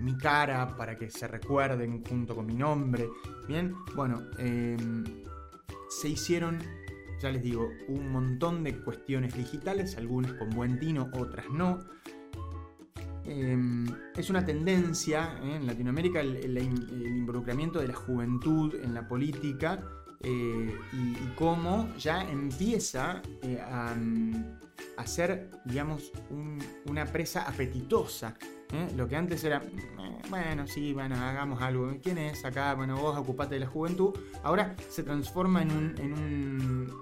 mi 0.00 0.18
cara 0.18 0.76
para 0.76 0.96
que 0.96 1.08
se 1.10 1.28
recuerden 1.28 2.04
junto 2.04 2.34
con 2.34 2.44
mi 2.44 2.54
nombre. 2.54 3.08
Bien, 3.46 3.74
bueno, 3.94 4.20
em, 4.38 5.04
se 5.88 6.08
hicieron, 6.08 6.58
ya 7.22 7.30
les 7.30 7.42
digo, 7.42 7.70
un 7.86 8.10
montón 8.10 8.64
de 8.64 8.76
cuestiones 8.82 9.36
digitales, 9.36 9.96
algunas 9.96 10.32
con 10.34 10.50
buen 10.50 10.80
tino, 10.80 11.08
otras 11.14 11.48
no. 11.50 11.78
Em, 13.24 13.86
es 14.16 14.28
una 14.28 14.44
tendencia 14.44 15.38
¿eh? 15.44 15.54
en 15.54 15.66
Latinoamérica 15.66 16.20
el, 16.20 16.58
involucramiento 16.58 17.78
de 17.78 17.86
la 17.86 17.94
juventud 17.94 18.74
en 18.82 18.92
la 18.92 19.06
política 19.06 19.80
eh, 20.20 20.76
y, 20.92 21.14
cómo 21.36 21.94
ya 21.96 22.28
empieza 22.28 23.22
eh, 23.42 23.60
a, 23.60 25.06
ser, 25.06 25.50
digamos, 25.64 26.10
una 26.86 27.06
presa 27.06 27.42
apetitosa. 27.42 28.34
Lo 28.96 29.06
que 29.06 29.16
antes 29.16 29.44
era, 29.44 29.62
bueno, 30.30 30.66
sí, 30.66 30.92
bueno, 30.92 31.14
hagamos 31.16 31.60
algo. 31.60 31.92
¿Quién 32.02 32.18
es 32.18 32.44
acá? 32.44 32.74
Bueno, 32.74 32.96
vos 32.96 33.18
ocupate 33.18 33.54
de 33.54 33.60
la 33.60 33.66
juventud. 33.66 34.14
Ahora 34.42 34.74
se 34.88 35.02
transforma 35.02 35.62
en, 35.62 35.70
un, 35.72 35.94
en, 35.98 36.12
un, 36.14 36.92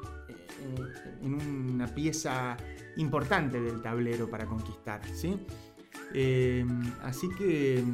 en 1.22 1.34
una 1.34 1.86
pieza 1.86 2.56
importante 2.96 3.60
del 3.60 3.80
tablero 3.82 4.28
para 4.28 4.46
conquistar, 4.46 5.00
¿sí? 5.14 5.38
Eh, 6.14 6.66
así 7.02 7.28
que, 7.38 7.84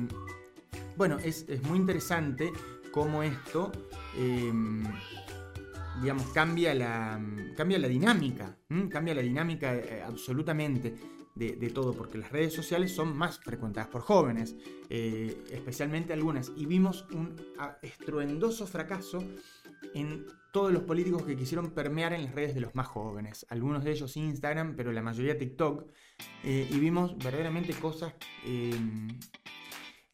bueno, 0.96 1.18
es, 1.22 1.46
muy 1.64 1.78
interesante 1.78 2.52
cómo 2.90 3.22
esto, 3.22 3.72
eh, 4.16 4.52
digamos, 6.00 6.26
cambia 6.28 6.74
la, 6.74 7.20
cambia 7.56 7.78
la 7.78 7.88
dinámica, 7.88 8.56
cambia 8.90 9.14
la 9.14 9.22
dinámica 9.22 9.74
eh, 9.74 10.02
absolutamente 10.02 10.94
de, 11.36 11.70
todo, 11.70 11.92
porque 11.92 12.18
las 12.18 12.32
redes 12.32 12.54
sociales 12.54 12.92
son 12.92 13.16
más 13.16 13.38
frecuentadas 13.38 13.88
por 13.88 14.00
jóvenes, 14.00 14.56
especialmente 14.88 16.12
algunas, 16.12 16.50
y 16.56 16.66
vimos 16.66 17.06
un 17.12 17.36
estruendoso 17.82 18.66
fracaso 18.66 19.22
en 19.94 20.26
todos 20.56 20.72
los 20.72 20.84
políticos 20.84 21.22
que 21.24 21.36
quisieron 21.36 21.70
permear 21.72 22.14
en 22.14 22.24
las 22.24 22.34
redes 22.34 22.54
de 22.54 22.62
los 22.62 22.74
más 22.74 22.86
jóvenes. 22.86 23.44
Algunos 23.50 23.84
de 23.84 23.90
ellos 23.92 24.16
Instagram, 24.16 24.74
pero 24.74 24.90
la 24.90 25.02
mayoría 25.02 25.36
TikTok. 25.36 25.84
Eh, 26.44 26.66
y 26.70 26.78
vimos 26.78 27.16
verdaderamente 27.18 27.74
cosas 27.74 28.14
eh, 28.46 28.74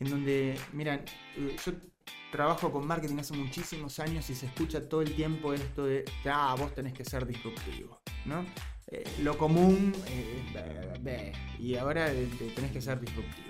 en 0.01 0.11
donde, 0.11 0.59
miran, 0.73 1.05
eh, 1.37 1.57
yo 1.65 1.73
trabajo 2.33 2.73
con 2.73 2.85
marketing 2.87 3.19
hace 3.19 3.37
muchísimos 3.37 4.01
años 4.01 4.29
y 4.31 4.35
se 4.35 4.47
escucha 4.47 4.89
todo 4.89 5.03
el 5.03 5.15
tiempo 5.15 5.53
esto 5.53 5.85
de, 5.85 6.05
ah, 6.25 6.57
vos 6.59 6.75
tenés 6.75 6.93
que 6.93 7.05
ser 7.05 7.25
disruptivo, 7.25 8.01
¿no? 8.25 8.45
Lo 9.23 9.39
común, 9.39 9.93
y 11.59 11.77
ahora 11.77 12.11
tenés 12.55 12.73
que 12.73 12.81
ser 12.81 13.01
disruptivo. 13.01 13.49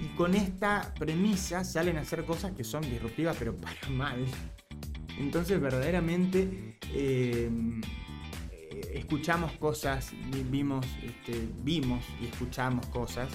Y 0.00 0.06
con 0.16 0.34
esta 0.34 0.94
premisa 0.98 1.64
salen 1.64 1.98
a 1.98 2.02
hacer 2.02 2.24
cosas 2.24 2.52
que 2.52 2.62
son 2.62 2.82
disruptivas, 2.82 3.36
pero 3.38 3.54
para 3.56 3.88
mal. 3.90 4.24
Entonces 5.18 5.60
verdaderamente 5.60 6.78
eh, 6.92 7.50
escuchamos 8.94 9.52
cosas, 9.52 10.12
vimos, 10.50 10.86
este, 11.02 11.48
vimos 11.62 12.04
y 12.20 12.26
escuchamos 12.26 12.86
cosas 12.86 13.28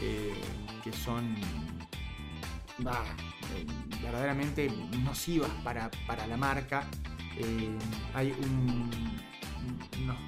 eh, 0.00 0.32
que 0.82 0.92
son 0.92 1.34
verdaderamente 4.00 4.70
nocivas 5.02 5.50
para, 5.62 5.90
la 6.26 6.36
marca. 6.36 6.86
Eh, 7.36 7.76
hay 8.14 8.34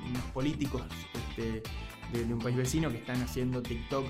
unos, 0.09 0.23
políticos 0.33 0.83
este, 1.15 1.63
de, 2.13 2.33
un 2.33 2.39
país 2.39 2.57
vecino 2.57 2.91
que 2.91 2.99
están 2.99 3.21
haciendo 3.23 3.63
TikTok 3.63 4.07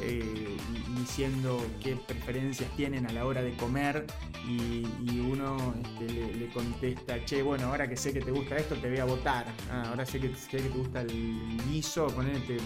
eh, 0.00 0.56
diciendo 0.98 1.64
qué 1.80 1.96
preferencias 1.96 2.68
tienen 2.76 3.06
a 3.06 3.12
la 3.12 3.24
hora 3.24 3.42
de 3.42 3.56
comer 3.56 4.06
y, 4.48 4.84
uno 5.20 5.74
este, 5.82 6.34
le, 6.34 6.48
contesta, 6.48 7.24
che, 7.24 7.42
bueno, 7.42 7.66
ahora 7.66 7.88
que 7.88 7.96
sé 7.96 8.12
que 8.12 8.20
te 8.20 8.30
gusta 8.30 8.56
esto, 8.56 8.74
te 8.76 8.88
voy 8.88 8.98
a 8.98 9.04
votar. 9.04 9.46
Ah, 9.70 9.84
ahora 9.88 10.04
sé 10.04 10.20
que, 10.20 10.30
que, 10.50 10.58
te 10.58 10.68
gusta 10.68 11.00
el 11.00 11.58
guiso, 11.68 12.08
ponete, 12.08 12.58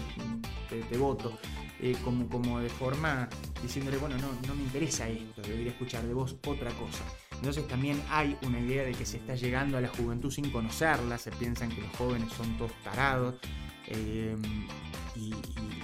te, 0.69 0.81
te, 0.81 0.97
voto. 0.97 1.37
Eh, 1.81 1.95
como, 2.03 2.27
como 2.27 2.59
de 2.59 2.69
forma 2.69 3.29
diciéndole, 3.61 3.97
bueno, 3.97 4.17
no, 4.17 4.27
no 4.47 4.55
me 4.55 4.63
interesa 4.63 5.07
esto, 5.07 5.41
debería 5.41 5.71
escuchar 5.71 6.03
de 6.05 6.13
vos 6.13 6.35
otra 6.45 6.71
cosa. 6.71 7.05
Entonces 7.39 7.65
también 7.69 8.01
hay 8.09 8.37
una 8.41 8.59
idea 8.59 8.83
de 8.83 8.91
que 8.91 9.05
se 9.05 9.17
está 9.17 9.33
llegando 9.33 9.77
a 9.77 9.81
la 9.81 9.87
juventud 9.87 10.29
sin 10.29 10.51
conocerla, 10.51 11.17
se 11.17 11.31
piensan 11.31 11.69
que 11.69 11.79
los 11.81 11.95
jóvenes 11.95 12.33
son 12.33 12.57
todos 12.57 12.73
tarados. 12.83 13.35
Eh, 13.87 14.35
y, 15.15 15.31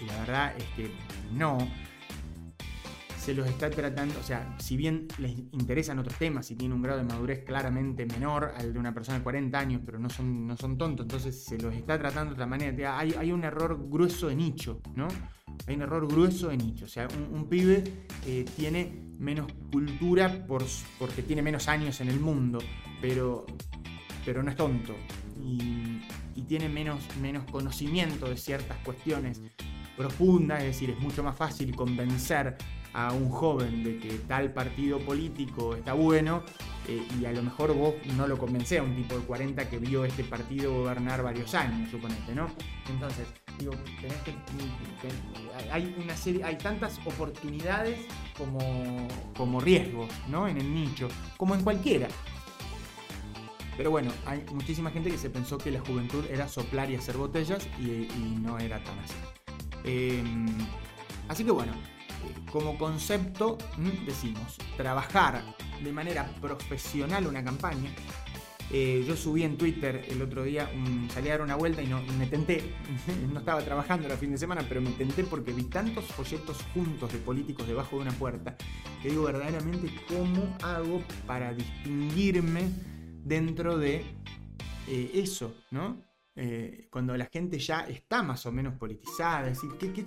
la 0.06 0.20
verdad 0.20 0.54
es 0.58 0.66
que 0.76 0.92
no. 1.32 1.58
Se 3.26 3.34
los 3.34 3.48
está 3.48 3.72
tratando, 3.72 4.20
o 4.20 4.24
sea, 4.24 4.56
si 4.60 4.78
bien 4.78 5.08
les 5.18 5.32
interesan 5.52 5.98
otros 5.98 6.16
temas 6.20 6.52
y 6.52 6.56
tienen 6.56 6.78
un 6.78 6.84
grado 6.84 7.00
de 7.00 7.06
madurez 7.06 7.44
claramente 7.44 8.06
menor 8.06 8.54
al 8.56 8.72
de 8.72 8.78
una 8.78 8.94
persona 8.94 9.18
de 9.18 9.24
40 9.24 9.58
años, 9.58 9.82
pero 9.84 9.98
no 9.98 10.12
son, 10.12 10.46
no 10.46 10.56
son 10.56 10.78
tontos, 10.78 11.06
entonces 11.06 11.44
se 11.44 11.58
los 11.58 11.74
está 11.74 11.98
tratando 11.98 12.30
de 12.30 12.34
otra 12.34 12.46
manera. 12.46 13.00
Hay, 13.00 13.16
hay 13.18 13.32
un 13.32 13.44
error 13.44 13.84
grueso 13.90 14.28
de 14.28 14.36
nicho, 14.36 14.80
¿no? 14.94 15.08
Hay 15.66 15.76
un 15.76 15.82
error 15.82 16.08
grueso 16.08 16.50
de 16.50 16.58
nicho. 16.58 16.86
O 16.86 16.88
sea, 16.88 17.08
un, 17.32 17.50
pibe 17.50 17.84
eh, 18.28 18.46
tiene 18.56 18.94
menos 19.18 19.52
cultura 19.72 20.46
por, 20.46 20.64
porque 21.00 21.24
tiene 21.24 21.42
menos 21.42 21.68
años 21.68 22.02
en 22.02 22.10
el 22.10 22.20
mundo, 22.20 22.60
pero, 23.02 23.48
pero 24.24 24.44
no 24.44 24.52
es 24.52 24.56
tonto. 24.56 24.94
Y, 25.44 26.00
y 26.36 26.44
tiene 26.48 26.70
menos, 26.70 27.00
menos 27.20 27.44
conocimiento 27.46 28.30
de 28.30 28.38
ciertas 28.38 28.78
cuestiones 28.86 29.42
profundas, 29.98 30.60
es 30.60 30.68
decir, 30.68 30.92
es 30.92 31.00
mucho 31.00 31.24
más 31.24 31.36
fácil 31.36 31.76
convencer 31.76 32.56
a 32.96 33.12
un 33.12 33.30
joven 33.30 33.84
de 33.84 34.00
que 34.00 34.10
tal 34.20 34.54
partido 34.54 35.00
político 35.00 35.76
está 35.76 35.94
bueno 35.94 36.44
eh, 36.88 37.06
y 37.20 37.26
a 37.26 37.34
lo 37.34 37.44
mejor 37.44 37.74
vos 37.74 37.94
no 38.16 38.26
lo 38.26 38.38
convencés 38.38 38.80
a 38.80 38.84
un 38.84 38.96
tipo 38.96 39.16
de 39.16 39.26
40 39.26 39.70
que 39.70 39.80
vio 39.80 40.06
este 40.06 40.24
partido 40.24 40.72
gobernar 40.72 41.22
varios 41.22 41.54
años, 41.56 41.92
suponete, 41.92 42.34
¿no? 42.34 42.48
Entonces, 42.90 43.28
digo, 43.60 43.74
tenés 44.00 44.18
que, 44.20 44.34
hay 45.72 45.94
una 46.02 46.16
serie, 46.16 46.44
hay 46.46 46.58
tantas 46.58 47.00
oportunidades 47.06 48.00
como, 48.38 48.60
como 49.36 49.60
riesgos, 49.60 50.10
¿no? 50.30 50.48
En 50.48 50.58
el 50.58 50.74
nicho, 50.74 51.10
como 51.36 51.54
en 51.54 51.64
cualquiera. 51.64 52.08
Pero 53.76 53.92
bueno, 53.92 54.10
hay 54.26 54.46
muchísima 54.54 54.90
gente 54.90 55.12
que 55.12 55.18
se 55.18 55.30
pensó 55.30 55.58
que 55.58 55.70
la 55.70 55.82
juventud 55.82 56.24
era 56.30 56.48
soplar 56.48 56.90
y 56.90 56.96
hacer 56.96 57.18
botellas 57.18 57.68
y, 57.78 58.08
no 58.42 58.58
era 58.58 58.82
tan 58.82 58.98
así. 59.00 59.16
Em, 59.84 60.48
así 61.28 61.44
que 61.44 61.52
bueno, 61.52 61.74
como 62.52 62.78
concepto 62.78 63.58
mm, 63.78 64.06
decimos, 64.06 64.58
trabajar 64.78 65.44
de 65.84 65.92
manera 65.92 66.30
profesional 66.42 67.28
una 67.28 67.44
campaña. 67.44 67.92
Eh, 68.72 69.06
yo 69.08 69.16
subí 69.16 69.44
en 69.44 69.58
Twitter 69.58 70.06
el 70.10 70.22
otro 70.22 70.44
día, 70.44 70.70
salí 71.14 71.30
a 71.30 71.34
dar 71.34 71.42
una 71.42 71.56
vuelta 71.56 71.84
y, 71.84 71.88
no, 71.88 72.02
me 72.18 72.26
tenté, 72.26 72.74
no 73.32 73.40
estaba 73.40 73.62
trabajando 73.62 74.08
el 74.08 74.18
fin 74.18 74.32
de 74.32 74.38
semana, 74.40 74.66
pero 74.68 74.82
me 74.82 74.92
tenté 74.92 75.24
porque 75.24 75.54
vi 75.54 75.64
tantos 75.64 76.06
folletos 76.06 76.58
juntos 76.74 77.14
de 77.14 77.20
políticos 77.20 77.68
debajo 77.68 77.98
de 77.98 78.02
una 78.04 78.12
puerta, 78.14 78.58
que 79.04 79.10
digo 79.10 79.24
verdaderamente 79.24 79.94
cómo 80.08 80.58
hago 80.64 81.04
para 81.28 81.54
distinguirme 81.54 82.64
dentro 83.24 83.78
de 83.78 84.04
eh, 84.88 85.12
eso, 85.14 85.56
¿no? 85.70 86.04
Eh, 86.36 86.88
cuando 86.90 87.16
la 87.16 87.28
gente 87.28 87.58
ya 87.60 87.82
está 87.82 88.22
más 88.22 88.46
o 88.46 88.52
menos 88.52 88.74
politizada, 88.76 89.50
es 89.50 89.62
decir, 89.62 89.78
¿qué, 89.80 89.94
qué, 89.94 90.06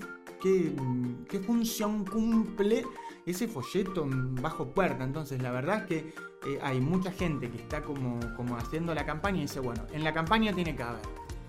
función 1.46 2.04
cumple 2.04 2.84
ese 3.26 3.48
folleto 3.48 4.06
bajo 4.40 4.68
puerta? 4.68 5.04
Entonces, 5.04 5.42
la 5.42 5.50
verdad 5.50 5.82
es 5.82 5.86
que 5.86 6.14
eh, 6.46 6.58
hay 6.62 6.80
mucha 6.80 7.10
gente 7.12 7.50
que 7.50 7.58
está 7.58 7.82
como, 7.82 8.20
como 8.36 8.56
haciendo 8.56 8.94
la 8.94 9.04
campaña 9.04 9.38
y 9.38 9.42
dice, 9.42 9.60
bueno, 9.60 9.86
en 9.92 10.04
la 10.04 10.12
campaña 10.12 10.52
tiene 10.52 10.76
que 10.76 10.82
haber 10.82 11.02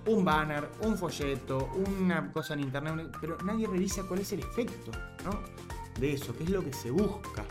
un 0.05 0.25
banner, 0.25 0.69
un 0.81 0.97
folleto, 0.97 1.69
una 1.99 2.31
cosa 2.31 2.53
en 2.53 2.61
internet, 2.61 3.15
pero 3.21 3.37
nadie 3.43 3.67
revisa 3.67 4.03
cuál 4.03 4.21
es 4.21 4.31
el 4.33 4.39
efecto 4.39 4.91
¿no? 5.23 5.31
de 5.99 6.13
eso, 6.13 6.35
qué 6.35 6.43
es 6.43 6.49
lo 6.49 6.63
que 6.63 6.73
se 6.73 6.89
busca. 6.89 7.45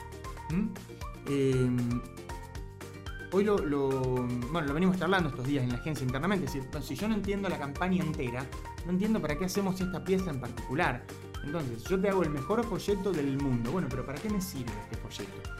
Hoy 3.30 3.44
lo, 3.44 3.58
bueno, 3.58 4.62
lo 4.62 4.74
venimos 4.74 4.98
charlando 4.98 5.28
estos 5.28 5.46
días 5.46 5.62
en 5.62 5.70
la 5.70 5.76
agencia 5.76 6.02
internamente. 6.02 6.48
Si 6.48 6.94
yo 6.94 7.08
no 7.08 7.14
entiendo 7.14 7.48
la 7.48 7.58
campaña 7.58 8.02
entera, 8.02 8.44
no 8.86 8.92
entiendo 8.92 9.20
para 9.20 9.36
qué 9.36 9.44
hacemos 9.44 9.78
esta 9.80 10.02
pieza 10.02 10.30
en 10.30 10.40
particular. 10.40 11.04
Entonces, 11.44 11.84
yo 11.84 12.00
te 12.00 12.08
hago 12.08 12.22
el 12.22 12.30
mejor 12.30 12.64
folleto 12.64 13.12
del 13.12 13.36
mundo. 13.38 13.72
Bueno, 13.72 13.88
pero 13.90 14.04
¿para 14.04 14.20
qué 14.20 14.28
me 14.28 14.40
sirve 14.40 14.72
este 14.82 14.96
folleto? 14.96 15.50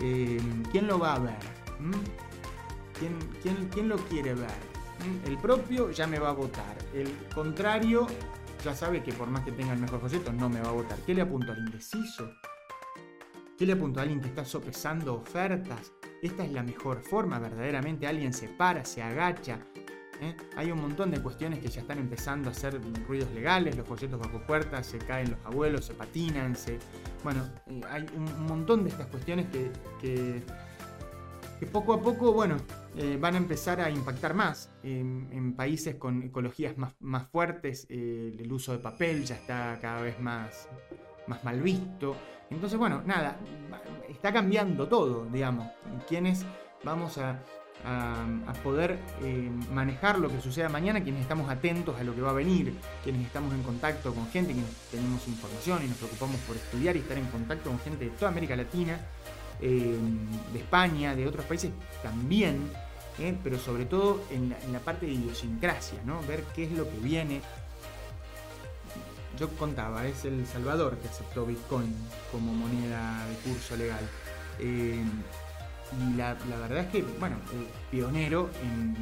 Eh, 0.00 0.40
¿Quién 0.72 0.86
lo 0.86 0.98
va 0.98 1.14
a 1.14 1.18
ver? 1.18 1.38
¿Mm? 1.78 1.92
¿Quién, 3.72 3.88
lo 3.88 3.96
quiere 3.96 4.34
ver? 4.34 4.50
¿Mm? 5.00 5.28
El 5.28 5.38
propio 5.38 5.90
ya 5.90 6.06
me 6.06 6.18
va 6.18 6.30
a 6.30 6.32
votar. 6.32 6.76
El 6.92 7.12
contrario 7.34 8.06
ya 8.64 8.74
sabe 8.74 9.02
que 9.02 9.12
por 9.12 9.28
más 9.28 9.44
que 9.44 9.52
tenga 9.52 9.72
el 9.72 9.80
mejor 9.80 10.00
folleto 10.00 10.32
no 10.32 10.48
me 10.48 10.60
va 10.60 10.70
a 10.70 10.72
votar. 10.72 10.98
¿Qué 11.06 11.14
le 11.14 11.22
apunto 11.22 11.52
al 11.52 11.58
indeciso? 11.58 12.30
¿Qué 13.58 13.66
le 13.66 13.74
apunto 13.74 14.00
a 14.00 14.02
alguien 14.02 14.20
que 14.20 14.28
está 14.28 14.44
sopesando 14.44 15.14
ofertas? 15.14 15.92
esta 16.26 16.44
es 16.44 16.52
la 16.52 16.62
mejor 16.62 17.02
forma, 17.02 17.38
verdaderamente 17.38 18.06
alguien 18.06 18.32
se 18.32 18.48
para, 18.48 18.84
se 18.84 19.02
agacha. 19.02 19.58
¿Eh? 20.20 20.36
Hay 20.56 20.70
un 20.70 20.80
montón 20.80 21.10
de 21.10 21.20
cuestiones 21.20 21.58
que 21.58 21.68
ya 21.68 21.80
están 21.80 21.98
empezando 21.98 22.48
a 22.48 22.52
hacer 22.52 22.80
ruidos 23.06 23.30
legales, 23.32 23.76
los 23.76 23.86
folletos 23.86 24.18
bajo 24.18 24.40
puertas, 24.46 24.86
se 24.86 24.98
caen 24.98 25.30
los 25.32 25.44
abuelos, 25.44 25.84
se 25.84 25.94
patinan, 25.94 26.54
se... 26.56 26.78
Bueno, 27.22 27.44
eh, 27.66 27.80
hay 27.90 28.06
un, 28.16 28.46
montón 28.46 28.84
de 28.84 28.90
estas 28.90 29.06
cuestiones 29.06 29.46
que, 29.50 29.70
que, 30.00 30.42
poco 31.72 31.94
a 31.94 32.02
poco, 32.02 32.30
bueno, 32.32 32.58
eh, 32.94 33.16
van 33.18 33.34
a 33.34 33.38
empezar 33.38 33.80
a 33.80 33.88
impactar 33.88 34.34
más. 34.34 34.70
En, 34.82 35.54
países 35.56 35.94
con 35.94 36.22
ecologías 36.22 36.76
más, 36.76 36.92
más 37.00 37.26
fuertes, 37.28 37.86
el 37.88 38.52
uso 38.52 38.72
de 38.72 38.78
papel 38.78 39.24
ya 39.24 39.36
está 39.36 39.78
cada 39.80 40.02
vez 40.02 40.20
más, 40.20 40.68
más 41.26 41.42
mal 41.42 41.62
visto. 41.62 42.16
Entonces, 42.50 42.78
bueno, 42.78 43.02
nada, 43.06 43.38
está 44.08 44.30
cambiando 44.32 44.86
todo, 44.88 45.26
digamos. 45.32 45.70
Quienes 46.06 46.44
vamos 46.84 47.16
a, 47.16 47.42
poder 48.64 48.98
eh, 49.22 49.50
manejar 49.70 50.18
lo 50.18 50.28
que 50.28 50.40
suceda 50.40 50.68
mañana, 50.68 51.02
quienes 51.02 51.20
estamos 51.20 51.50
atentos 51.50 52.00
a 52.00 52.02
lo 52.02 52.14
que 52.14 52.22
va 52.22 52.30
a 52.30 52.34
venir, 52.34 52.74
quienes 53.02 53.26
estamos 53.26 53.52
en 53.52 53.62
contacto 53.62 54.14
con 54.14 54.26
gente, 54.30 54.54
quienes 54.54 54.70
tenemos 54.90 55.26
información 55.28 55.84
y 55.84 55.88
nos 55.88 55.98
preocupamos 55.98 56.36
por 56.46 56.56
estudiar 56.56 56.96
y 56.96 57.00
estar 57.00 57.18
en 57.18 57.26
contacto 57.26 57.68
con 57.68 57.78
gente 57.80 58.06
de 58.06 58.10
toda 58.12 58.30
América 58.30 58.56
Latina, 58.56 58.98
eh, 59.60 59.98
de 60.52 60.58
España, 60.58 61.14
de 61.14 61.26
otros 61.28 61.44
países 61.44 61.70
también, 62.02 62.70
eh, 63.18 63.36
pero 63.44 63.58
sobre 63.58 63.84
todo 63.84 64.24
en 64.30 64.48
la, 64.48 64.58
en 64.60 64.72
la 64.72 64.80
parte 64.80 65.04
de 65.04 65.12
idiosincrasia, 65.12 65.98
¿no? 66.06 66.20
ver 66.22 66.42
qué 66.54 66.64
es 66.64 66.72
lo 66.72 66.88
que 66.88 66.98
viene, 66.98 67.42
yo 69.38 69.48
contaba, 69.50 70.06
es 70.06 70.24
El 70.24 70.46
Salvador 70.46 70.96
que 70.98 71.08
aceptó 71.08 71.44
Bitcoin 71.44 71.94
como 72.32 72.54
moneda 72.54 73.26
de 73.26 73.50
curso 73.50 73.76
legal. 73.76 74.08
Y 76.00 76.16
la, 76.16 76.34
verdad 76.34 76.78
es 76.78 76.86
que, 76.88 77.02
bueno, 77.20 77.36
pionero 77.90 78.50
en, 78.62 78.96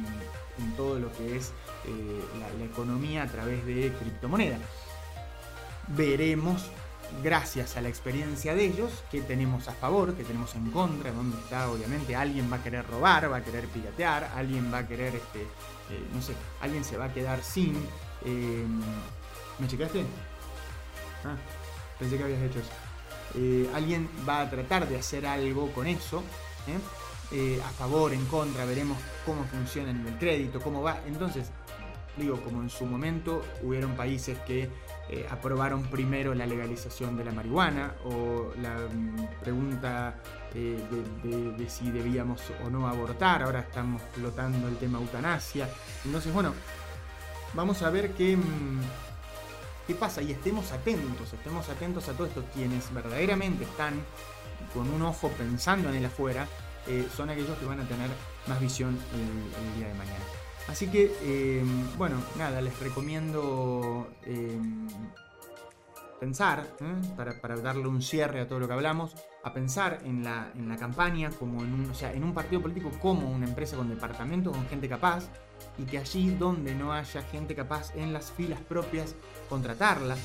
todo 0.77 0.99
lo 0.99 1.11
que 1.13 1.37
es 1.37 1.51
eh, 1.85 2.23
la, 2.39 2.65
economía 2.65 3.23
a 3.23 3.27
través 3.27 3.65
de 3.65 3.91
criptomonedas. 3.99 4.59
Veremos 5.87 6.69
gracias 7.23 7.75
a 7.77 7.81
la 7.81 7.89
experiencia 7.89 8.55
de 8.55 8.65
ellos, 8.65 9.03
que 9.11 9.21
tenemos 9.21 9.67
a 9.67 9.73
favor, 9.73 10.15
que 10.15 10.23
tenemos 10.23 10.55
en 10.55 10.71
contra, 10.71 11.11
donde 11.11 11.37
está 11.37 11.69
obviamente 11.69 12.15
alguien 12.15 12.51
va 12.51 12.57
a 12.57 12.63
querer 12.63 12.87
robar, 12.87 13.31
va 13.31 13.37
a 13.37 13.43
querer 13.43 13.67
piratear, 13.67 14.31
alguien 14.35 14.71
va 14.73 14.79
a 14.79 14.87
querer, 14.87 15.15
este, 15.15 15.41
eh, 15.41 16.07
no 16.13 16.21
sé, 16.21 16.33
alguien 16.61 16.83
se 16.83 16.97
va 16.97 17.05
a 17.05 17.13
quedar 17.13 17.43
sin... 17.43 17.75
Eh, 18.25 18.65
¿Me 19.59 19.67
checaste? 19.67 20.01
Ah, 21.25 21.35
pensé 21.99 22.17
que 22.17 22.23
habías 22.23 22.41
hecho 22.41 22.59
eso. 22.59 23.75
Alguien 23.75 24.07
va 24.27 24.41
a 24.41 24.49
tratar 24.49 24.87
de 24.87 24.97
hacer 24.97 25.25
algo 25.25 25.71
con 25.73 25.87
eso, 25.87 26.23
a 26.67 27.69
favor, 27.69 28.13
en 28.13 28.25
contra, 28.25 28.63
veremos 28.65 28.97
cómo 29.25 29.43
funciona 29.45 29.91
el 29.91 30.17
crédito, 30.17 30.61
cómo 30.61 30.81
va. 30.83 30.99
Entonces, 31.07 31.51
digo, 32.17 32.39
como 32.41 32.61
en 32.61 32.69
su 32.69 32.85
momento 32.85 33.43
hubieron 33.63 33.95
países 33.95 34.37
que 34.39 34.69
eh, 35.09 35.27
aprobaron 35.29 35.83
primero 35.83 36.33
la 36.33 36.45
legalización 36.45 37.17
de 37.17 37.25
la 37.25 37.31
marihuana 37.31 37.93
o 38.05 38.53
la 38.61 38.75
mm, 38.75 39.39
pregunta 39.41 40.15
eh, 40.53 40.79
de, 41.23 41.69
si 41.69 41.91
debíamos 41.91 42.41
o 42.65 42.69
no 42.69 42.87
abortar, 42.87 43.43
ahora 43.43 43.61
estamos 43.61 44.01
flotando 44.13 44.67
el 44.67 44.77
tema 44.77 44.99
eutanasia. 44.99 45.69
Entonces, 46.05 46.31
bueno, 46.33 46.53
vamos 47.53 47.81
a 47.81 47.89
ver 47.89 48.11
qué, 48.11 48.37
mm, 48.37 48.81
qué 49.87 49.95
pasa 49.95 50.21
y 50.21 50.31
estemos 50.31 50.71
atentos, 50.71 51.33
estemos 51.33 51.67
atentos 51.69 52.07
a 52.09 52.13
todo 52.13 52.27
esto. 52.27 52.45
Quienes 52.53 52.93
verdaderamente 52.93 53.63
están 53.63 53.95
con 54.73 54.89
un 54.89 55.01
ojo 55.01 55.29
pensando 55.29 55.89
en 55.89 55.95
el 55.95 56.05
afuera, 56.05 56.47
eh, 56.87 57.07
son 57.15 57.29
aquellos 57.29 57.57
que 57.57 57.65
van 57.65 57.79
a 57.79 57.87
tener 57.87 58.09
más 58.47 58.59
visión 58.59 58.97
el 59.13 59.79
día 59.79 59.87
de 59.87 59.93
mañana. 59.93 60.23
Así 60.67 60.87
que, 60.87 61.11
em, 61.21 61.97
bueno, 61.97 62.17
nada, 62.37 62.61
les 62.61 62.77
recomiendo 62.79 64.07
em, 64.25 64.87
pensar, 66.19 66.65
¿eh? 66.79 67.15
para, 67.17 67.57
darle 67.57 67.87
un 67.87 68.01
cierre 68.01 68.39
a 68.39 68.47
todo 68.47 68.59
lo 68.59 68.67
que 68.67 68.73
hablamos, 68.73 69.13
a 69.43 69.53
pensar 69.53 69.99
en 70.05 70.23
la, 70.23 70.51
en 70.55 70.69
la 70.69 70.77
campaña 70.77 71.31
como 71.31 71.61
en 71.63 71.73
un, 71.73 71.89
o 71.89 71.93
sea, 71.93 72.13
en 72.13 72.23
un 72.23 72.33
partido 72.33 72.61
político 72.61 72.91
como 73.01 73.29
una 73.29 73.45
empresa 73.45 73.75
con 73.75 73.89
departamento, 73.89 74.51
con 74.51 74.65
gente 74.67 74.87
capaz, 74.87 75.25
y 75.77 75.83
que 75.83 75.97
allí 75.97 76.29
donde 76.31 76.75
no 76.75 76.93
haya 76.93 77.21
gente 77.23 77.55
capaz 77.55 77.93
en 77.95 78.13
las 78.13 78.31
filas 78.31 78.61
propias, 78.61 79.15
contratarla. 79.49 80.15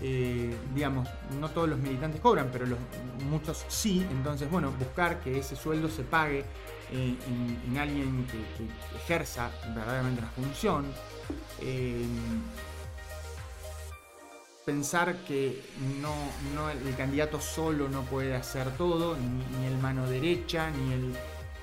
Eh, 0.00 0.54
digamos, 0.74 1.08
no 1.40 1.48
todos 1.48 1.68
los 1.68 1.78
militantes 1.78 2.20
cobran, 2.20 2.50
pero 2.52 2.66
los, 2.66 2.78
muchos 3.28 3.64
sí, 3.68 4.06
entonces, 4.10 4.48
bueno, 4.50 4.72
buscar 4.78 5.20
que 5.20 5.38
ese 5.38 5.56
sueldo 5.56 5.88
se 5.88 6.04
pague 6.04 6.44
eh, 6.92 7.16
en, 7.66 7.78
alguien 7.78 8.26
que, 8.26 8.96
ejerza 8.96 9.50
verdaderamente 9.74 10.22
la 10.22 10.28
función. 10.28 10.86
Eh, 11.60 12.06
pensar 14.68 15.16
que 15.26 15.62
no, 16.02 16.68
el 16.68 16.94
candidato 16.94 17.40
solo 17.40 17.88
no 17.88 18.02
puede 18.02 18.36
hacer 18.36 18.70
todo, 18.76 19.16
ni, 19.16 19.66
el 19.66 19.78
mano 19.78 20.06
derecha, 20.06 20.70
ni 20.70 20.92
el... 20.92 21.14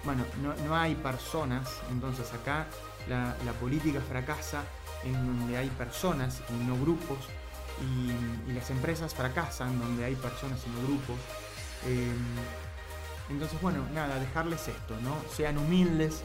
Bueno, 0.04 0.24
no, 0.68 0.76
hay 0.76 0.96
personas, 0.96 1.70
entonces 1.92 2.34
acá 2.34 2.66
la, 3.08 3.54
política 3.60 4.02
fracasa 4.02 4.64
en 5.04 5.14
donde 5.14 5.56
hay 5.56 5.70
personas 5.70 6.42
y 6.50 6.64
no 6.66 6.76
grupos, 6.76 7.20
y, 7.82 8.54
las 8.54 8.70
empresas 8.70 9.14
fracasan 9.14 9.78
donde 9.80 10.06
hay 10.06 10.16
personas 10.16 10.62
y 10.66 10.70
no 10.70 10.88
grupos. 10.88 11.18
Eh, 11.88 12.14
entonces, 13.30 13.60
bueno, 13.62 13.86
nada, 13.94 14.20
dejarles 14.20 14.68
esto, 14.68 14.96
¿no? 15.02 15.16
Sean 15.30 15.58
humildes. 15.58 16.22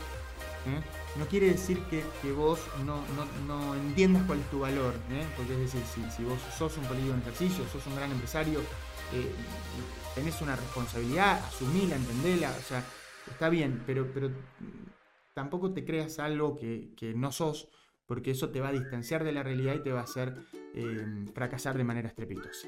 ¿eh? 0.67 0.81
No 1.17 1.27
quiere 1.27 1.47
decir 1.47 1.81
que, 1.85 2.05
vos 2.33 2.61
no, 2.85 3.75
entiendas 3.75 4.23
cuál 4.27 4.41
es 4.41 4.51
tu 4.51 4.61
valor, 4.61 4.95
¿eh? 5.11 5.27
porque 5.37 5.53
es 5.55 5.73
decir, 5.73 5.83
si, 6.15 6.23
vos 6.25 6.39
sos 6.57 6.77
un 6.77 6.85
político 6.85 7.15
en 7.15 7.21
ejercicio, 7.21 7.65
sos 7.73 7.87
un 7.87 7.97
gran 7.97 8.11
empresario, 8.13 8.61
eh, 9.13 9.35
tenés 10.15 10.41
una 10.41 10.57
responsabilidad, 10.57 11.45
asumila, 11.45 11.97
entendela, 11.97 12.55
o 12.57 12.63
sea, 12.63 12.85
está 13.29 13.49
bien, 13.49 13.83
pero, 13.87 14.09
pero 14.13 14.31
tampoco 15.35 15.73
te 15.73 15.85
creas 15.85 16.19
algo 16.19 16.57
que, 16.57 16.93
que, 16.97 17.15
no 17.15 17.33
sos, 17.33 17.69
porque 18.11 18.33
eso 18.33 18.49
te 18.49 18.61
va 18.61 18.71
a 18.71 18.73
distanciar 18.73 19.23
de 19.23 19.31
la 19.31 19.45
realidad 19.45 19.77
y 19.77 19.85
te 19.85 19.93
va 19.93 20.01
a 20.01 20.03
hacer 20.03 20.35
fracasar 21.33 21.79
de 21.79 21.85
manera 21.85 22.09
estrepitosa. 22.09 22.67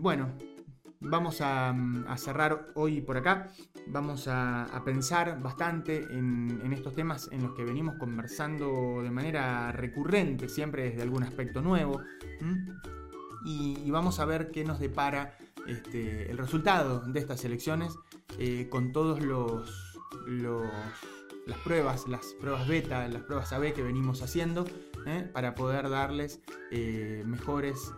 bueno, 0.00 0.32
vamos 0.98 1.40
a, 1.40 1.76
cerrar 2.16 2.72
hoy 2.74 3.02
por 3.02 3.16
acá. 3.16 3.52
Vamos 3.86 4.26
a, 4.26 4.82
pensar 4.84 5.40
bastante 5.40 6.02
en, 6.10 6.72
estos 6.72 6.92
temas 6.96 7.28
en 7.30 7.44
los 7.44 7.54
que 7.54 7.62
venimos 7.62 7.94
conversando 8.00 9.00
de 9.00 9.12
manera 9.12 9.70
recurrente, 9.70 10.48
siempre 10.48 10.90
desde 10.90 11.02
algún 11.02 11.22
aspecto 11.22 11.62
nuevo. 11.62 12.00
Y, 13.44 13.88
vamos 13.92 14.18
a 14.18 14.24
ver 14.24 14.50
qué 14.50 14.64
nos 14.64 14.80
depara 14.80 15.38
este, 15.68 16.32
el 16.32 16.36
resultado 16.36 16.98
de 16.98 17.20
estas 17.20 17.44
elecciones 17.44 17.96
eh, 18.40 18.66
con 18.68 18.90
todos 18.90 19.22
los, 19.22 20.00
las 21.46 21.58
pruebas, 21.58 22.06
las 22.08 22.34
pruebas 22.40 22.66
beta, 22.66 23.06
las 23.08 23.22
pruebas 23.22 23.52
AB 23.52 23.72
que 23.72 23.82
venimos 23.82 24.22
haciendo 24.22 24.64
¿eh? 25.06 25.28
para 25.32 25.54
poder 25.54 25.88
darles 25.88 26.40
eh, 26.70 27.22
mejores 27.26 27.92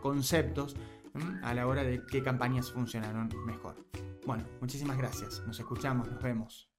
conceptos 0.00 0.76
a 1.42 1.54
la 1.54 1.66
hora 1.66 1.84
de 1.84 2.02
qué 2.10 2.22
campañas 2.22 2.72
funcionaron 2.72 3.28
mejor. 3.46 3.76
Bueno, 4.26 4.44
muchísimas 4.60 4.98
gracias. 4.98 5.42
Nos 5.46 5.58
escuchamos, 5.60 6.08
nos 6.08 6.22
vemos. 6.22 6.73